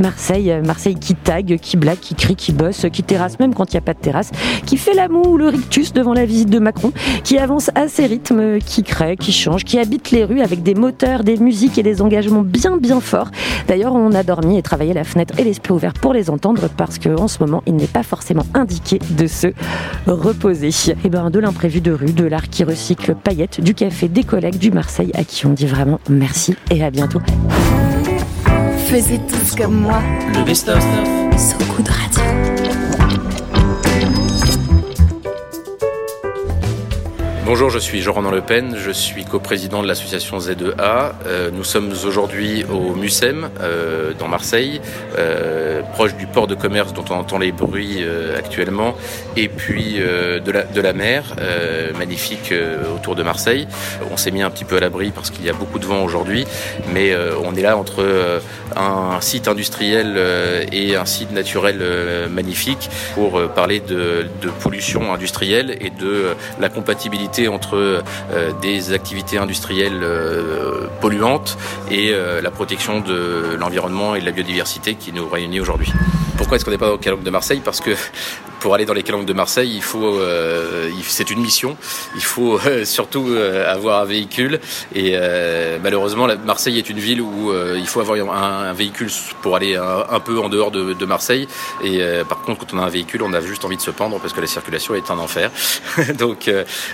[0.01, 3.73] Marseille, euh, Marseille qui tague, qui blague, qui crie, qui bosse, qui terrasse même quand
[3.73, 4.33] il n'y a pas de terrasse,
[4.67, 6.93] qui fait la moue ou le rictus devant la visite de Macron,
[7.25, 10.75] qui avance à ses rythmes, qui crée, qui change, qui habite les rues avec des
[10.75, 13.31] moteurs, des musiques et des engagements bien bien forts.
[13.69, 16.99] D'ailleurs, on a dormi et travaillé la fenêtre et l'esprit ouvert pour les entendre parce
[16.99, 19.49] que en ce moment, il n'est pas forcément indiqué de se
[20.07, 20.71] reposer.
[21.05, 24.59] Et ben, de l'imprévu de rue, de l'art qui recycle paillettes, du café, des collègues
[24.59, 27.21] du Marseille à qui on dit vraiment merci et à bientôt.
[28.87, 30.01] Faisez tous comme moi.
[30.35, 30.83] Le best-of.
[31.37, 32.52] So Good Radio.
[37.45, 41.11] Bonjour, je suis Jean-Ronan Le Pen, je suis coprésident de l'association Z2A.
[41.27, 44.81] Euh, nous sommes aujourd'hui au MUSEM, euh, dans Marseille,
[45.19, 48.05] euh, proche du port de commerce dont on entend les bruits
[48.39, 48.95] actuellement,
[49.37, 51.35] et puis de, la, mer,
[51.99, 52.55] magnifique
[52.95, 53.67] autour de Marseille.
[54.13, 56.05] On s'est mis un petit peu à l'abri parce qu'il y a beaucoup de vent
[56.05, 56.47] aujourd'hui,
[56.95, 57.13] mais
[57.45, 58.41] on est là entre
[58.77, 60.17] un site industriel
[60.71, 61.81] et un site naturel
[62.31, 64.27] magnifique pour parler de,
[64.63, 71.57] pollution industrielle et de la compatibilité entre euh, des activités industrielles euh, polluantes
[71.91, 75.93] et euh, la protection de l'environnement et de la biodiversité qui nous réunit aujourd'hui.
[76.43, 77.63] Pourquoi est-ce qu'on n'est pas au catalogue de Marseille?
[77.65, 77.93] Parce que
[78.63, 81.77] pour aller dans les calanques de Marseille, il faut, euh, c'est une mission.
[82.15, 84.61] Il faut euh, surtout euh, avoir un véhicule.
[84.95, 89.11] Et euh, malheureusement, Marseille est une ville où euh, il faut avoir un, véhicule
[89.43, 91.49] pour aller un, peu en dehors de, Marseille.
[91.83, 93.91] Et euh, par contre, quand on a un véhicule, on a juste envie de se
[93.91, 95.51] pendre parce que la circulation est un enfer.
[96.19, 96.49] Donc,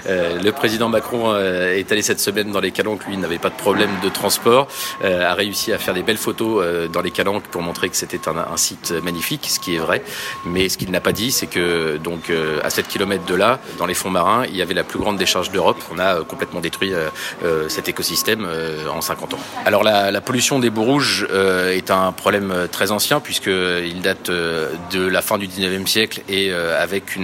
[0.06, 3.04] le président Macron est allé cette semaine dans les calanques.
[3.06, 4.68] Lui, n'avait pas de problème de transport.
[5.04, 8.56] a réussi à faire des belles photos dans les calanques pour montrer que c'était un
[8.56, 10.02] site magnifique, ce qui est vrai.
[10.44, 13.58] Mais ce qu'il n'a pas dit, c'est que donc euh, à 7 km de là,
[13.78, 15.78] dans les fonds marins, il y avait la plus grande décharge d'Europe.
[15.92, 18.46] On a euh, complètement détruit euh, cet écosystème
[18.90, 19.38] en 50 ans.
[19.64, 25.22] Alors la, pollution des boues rouges est un problème très ancien puisqu'il date de la
[25.22, 27.18] fin du 19e siècle et avec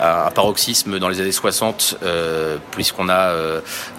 [0.00, 3.34] un paroxysme dans les années 60 euh, puisqu'on a,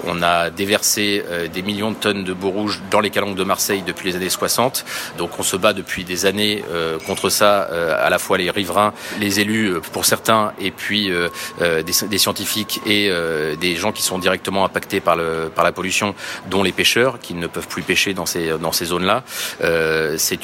[0.06, 1.24] on a déversé
[1.54, 4.30] des millions de tonnes de boues rouges dans les calanques de Marseille depuis les années
[4.30, 4.86] 60.
[5.18, 6.98] Donc on se bat depuis des années euh,
[7.30, 11.30] ça, euh, à la fois les riverains, les élus euh, pour certains, et puis euh,
[11.84, 13.12] des, scientifiques et
[13.60, 16.16] des gens qui sont directement impactés par, le, par la pollution,
[16.50, 19.24] dont les pêcheurs qui ne peuvent plus pêcher dans ces, dans ces zones-là.
[20.18, 20.40] C'est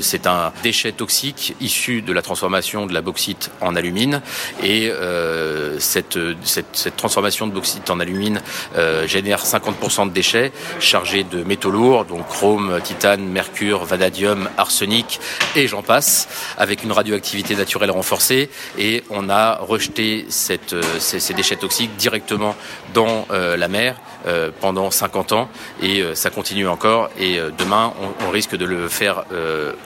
[0.00, 4.22] c'est un déchet toxique issu de la transformation de la bauxite en alumine,
[4.62, 4.90] et
[5.78, 8.40] cette, cette, transformation de bauxite en alumine
[9.06, 15.20] génère 50% de déchets chargés de métaux lourds, donc chrome, titane, mercure, vanadium, arsenic
[15.56, 16.08] et j'en passe,
[16.58, 18.50] avec une radioactivité naturelle renforcée.
[18.78, 20.26] Et on a rejeté
[20.72, 22.54] euh, ces, déchets toxiques directement
[22.94, 23.96] dans euh, la mer
[24.26, 25.48] euh, pendant 50 ans
[25.82, 27.10] et ça continue encore.
[27.18, 27.92] Et demain,
[28.26, 29.24] on, risque de le faire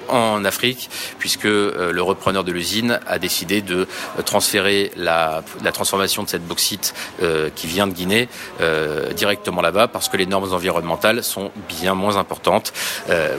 [0.09, 3.89] en Afrique puisque le repreneur de l'usine a décidé de
[4.25, 6.95] transférer la, la transformation de cette bauxite
[7.57, 8.29] qui vient de Guinée
[9.17, 12.73] directement là-bas parce que les normes environnementales sont bien moins importantes.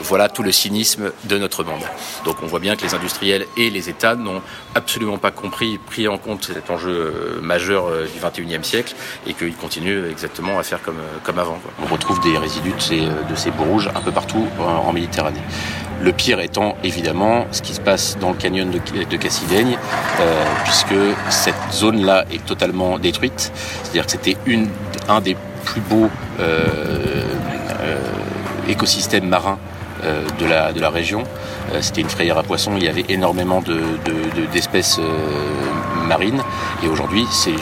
[0.00, 1.82] Voilà tout le cynisme de notre monde.
[2.24, 4.42] Donc on voit bien les industriels et les États n'ont
[4.74, 8.94] absolument pas compris, pris en compte cet enjeu euh, majeur euh, du 21e siècle
[9.26, 11.58] et qu'ils continuent exactement à faire comme, euh, avant.
[11.82, 13.00] On retrouve des résidus de ces,
[13.50, 15.40] de rouges un peu partout en, Méditerranée.
[16.00, 19.76] Le pire étant évidemment ce qui se passe dans le canyon de, Cassidaigne,
[20.64, 20.94] puisque
[21.28, 23.52] cette zone-là est totalement détruite.
[23.82, 24.36] C'est-à-dire que c'était
[25.08, 26.10] un des plus beaux
[28.68, 29.58] écosystèmes marins
[30.38, 31.24] de, la, de la région.
[31.72, 36.06] Euh, C'était une frayère à poissons, il y avait énormément de- de- de- d'espèces euh,
[36.06, 36.42] marines
[36.82, 37.52] et aujourd'hui c'est-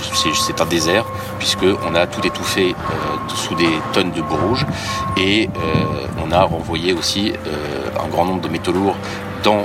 [0.60, 1.04] un désert
[1.38, 4.64] puisqu'on a tout étouffé euh, sous des tonnes de boue rouge
[5.16, 8.96] et euh, on a renvoyé aussi euh, un grand nombre de métaux lourds
[9.42, 9.62] dans,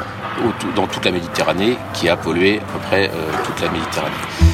[0.76, 4.50] dans toute la Méditerranée qui a pollué à peu près euh, toute la Méditerranée.